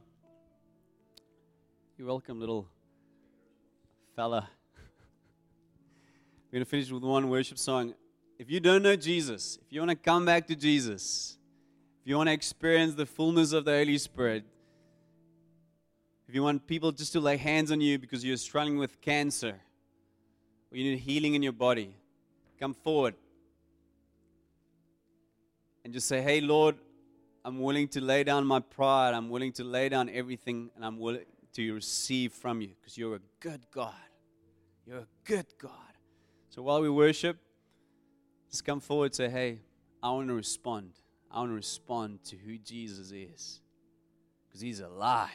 You're 1.95 2.07
welcome, 2.07 2.39
little 2.39 2.67
fella. 4.15 4.49
We're 6.47 6.57
going 6.57 6.65
to 6.65 6.65
finish 6.65 6.89
with 6.89 7.03
one 7.03 7.29
worship 7.29 7.59
song. 7.59 7.93
If 8.39 8.49
you 8.49 8.59
don't 8.59 8.81
know 8.81 8.95
Jesus, 8.95 9.59
if 9.63 9.71
you 9.71 9.81
want 9.81 9.91
to 9.91 9.95
come 9.95 10.25
back 10.25 10.47
to 10.47 10.55
Jesus, 10.55 11.37
if 12.01 12.09
you 12.09 12.17
want 12.17 12.29
to 12.29 12.33
experience 12.33 12.95
the 12.95 13.05
fullness 13.05 13.51
of 13.51 13.65
the 13.65 13.73
Holy 13.73 13.99
Spirit, 13.99 14.45
if 16.27 16.33
you 16.33 16.41
want 16.41 16.65
people 16.65 16.91
just 16.91 17.13
to 17.13 17.19
lay 17.19 17.37
hands 17.37 17.71
on 17.71 17.81
you 17.81 17.99
because 17.99 18.25
you're 18.25 18.35
struggling 18.35 18.79
with 18.79 18.99
cancer 18.99 19.59
or 20.71 20.75
you 20.75 20.83
need 20.85 20.97
healing 20.97 21.35
in 21.35 21.43
your 21.43 21.53
body, 21.53 21.93
come 22.59 22.73
forward 22.73 23.13
and 25.87 25.93
just 25.93 26.09
say, 26.09 26.21
Hey, 26.21 26.41
Lord, 26.41 26.75
I'm 27.45 27.61
willing 27.61 27.87
to 27.89 28.01
lay 28.01 28.25
down 28.25 28.45
my 28.45 28.59
pride. 28.59 29.13
I'm 29.13 29.29
willing 29.29 29.53
to 29.53 29.63
lay 29.63 29.87
down 29.87 30.09
everything, 30.09 30.69
and 30.75 30.83
I'm 30.83 30.99
willing 30.99 31.23
to 31.53 31.73
receive 31.73 32.33
from 32.33 32.59
you 32.59 32.71
because 32.77 32.97
you're 32.97 33.15
a 33.15 33.21
good 33.39 33.61
God. 33.71 33.93
You're 34.85 34.97
a 34.97 35.07
good 35.23 35.45
God. 35.57 35.71
So 36.49 36.61
while 36.61 36.81
we 36.81 36.89
worship, 36.89 37.37
just 38.51 38.65
come 38.65 38.81
forward 38.81 39.05
and 39.05 39.15
say, 39.15 39.29
Hey, 39.29 39.59
I 40.03 40.09
want 40.09 40.27
to 40.27 40.33
respond. 40.33 40.91
I 41.31 41.39
want 41.39 41.51
to 41.51 41.55
respond 41.55 42.21
to 42.25 42.35
who 42.35 42.57
Jesus 42.57 43.13
is 43.13 43.61
because 44.45 44.59
he's 44.59 44.81
alive. 44.81 45.29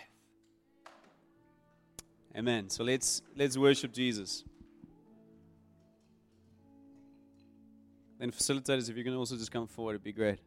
Amen. 2.37 2.69
So 2.69 2.85
let's 2.85 3.23
let's 3.35 3.57
worship 3.57 3.95
Jesus. 3.95 4.45
Then 8.23 8.31
facilitators, 8.31 8.89
if 8.89 8.97
you 8.97 9.03
can 9.03 9.17
also 9.17 9.37
just 9.37 9.51
come 9.51 9.67
forward, 9.67 9.95
it'd 9.95 10.05
be 10.05 10.13
great. 10.13 10.39